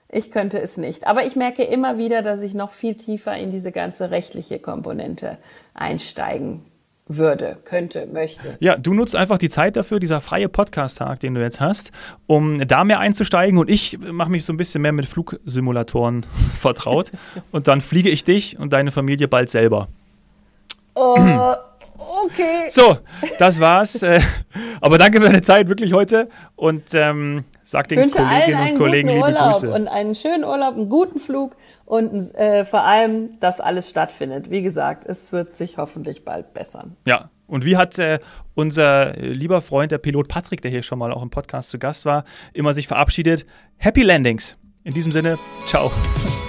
Ich 0.09 0.31
könnte 0.31 0.61
es 0.61 0.77
nicht. 0.77 1.09
Aber 1.09 1.27
ich 1.27 1.35
merke 1.35 1.65
immer 1.65 1.99
wieder, 1.99 2.23
dass 2.23 2.41
ich 2.41 2.55
noch 2.55 2.71
viel 2.71 2.95
tiefer 2.95 3.37
in 3.37 3.51
diese 3.51 3.73
ganze 3.73 4.13
rechtliche 4.13 4.61
Komponente 4.61 5.39
einsteigen 5.75 6.63
würde, 7.07 7.59
könnte, 7.65 8.07
möchte. 8.07 8.57
Ja, 8.61 8.77
du 8.77 8.95
nutzt 8.95 9.15
einfach 9.15 9.37
die 9.37 9.51
Zeit 9.51 9.77
dafür, 9.77 10.01
dieser 10.01 10.21
freie 10.21 10.49
Podcast-Tag, 10.49 11.21
den 11.21 11.35
du 11.35 11.43
jetzt 11.43 11.61
hast, 11.61 11.93
um 12.27 12.67
da 12.67 12.85
mehr 12.85 12.99
einzusteigen 12.99 13.59
und 13.59 13.69
ich 13.69 13.99
mache 13.99 14.31
mich 14.31 14.45
so 14.45 14.53
ein 14.53 14.57
bisschen 14.57 14.81
mehr 14.81 14.93
mit 14.93 15.07
Flugsimulatoren 15.07 16.25
vertraut 16.59 17.13
und 17.51 17.69
dann 17.69 17.81
fliege 17.81 18.09
ich 18.09 18.25
dich 18.25 18.59
und 18.59 18.73
deine 18.73 18.91
Familie 18.91 19.29
bald 19.29 19.51
selber. 19.51 19.89
Oh, 20.95 21.55
okay. 21.99 22.71
So, 22.71 22.99
das 23.39 23.61
war's. 23.61 24.03
Äh, 24.03 24.21
aber 24.81 24.99
danke 24.99 25.21
für 25.21 25.27
deine 25.27 25.43
Zeit 25.43 25.69
wirklich 25.69 25.93
heute 25.93 26.29
und 26.57 26.95
ähm, 26.95 27.45
sag 27.65 27.89
den 27.89 28.11
Kolleginnen 28.11 28.73
und 28.73 28.79
Kollegen 28.79 29.09
liebe 29.09 29.33
Grüße. 29.33 29.71
Und 29.71 29.89
einen 29.89 30.15
schönen 30.15 30.45
Urlaub, 30.45 30.75
einen 30.75 30.89
guten 30.89 31.19
Flug 31.19 31.57
und 31.85 32.35
äh, 32.35 32.65
vor 32.65 32.85
allem, 32.85 33.39
dass 33.41 33.61
alles 33.61 33.89
stattfindet. 33.89 34.51
Wie 34.51 34.63
gesagt, 34.63 35.05
es 35.07 35.33
wird 35.33 35.57
sich 35.57 35.79
hoffentlich 35.79 36.25
bald 36.25 36.55
bessern. 36.55 36.97
Ja, 37.07 37.31
und 37.47 37.65
wie 37.65 37.77
hat 37.77 37.99
äh, 37.99 38.19
unser 38.55 39.15
lieber 39.17 39.61
Freund, 39.61 39.93
der 39.93 39.99
Pilot 39.99 40.29
Patrick, 40.29 40.63
der 40.63 40.71
hier 40.71 40.83
schon 40.83 40.99
mal 40.99 41.13
auch 41.13 41.23
im 41.23 41.31
Podcast 41.31 41.71
zu 41.71 41.79
Gast 41.79 42.07
war, 42.07 42.25
immer 42.53 42.73
sich 42.73 42.87
verabschiedet? 42.87 43.47
Happy 43.77 44.03
Landings. 44.03 44.57
In 44.85 44.95
diesem 44.95 45.13
Sinne, 45.13 45.39
ciao. 45.65 45.91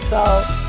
Ciao. 0.10 0.64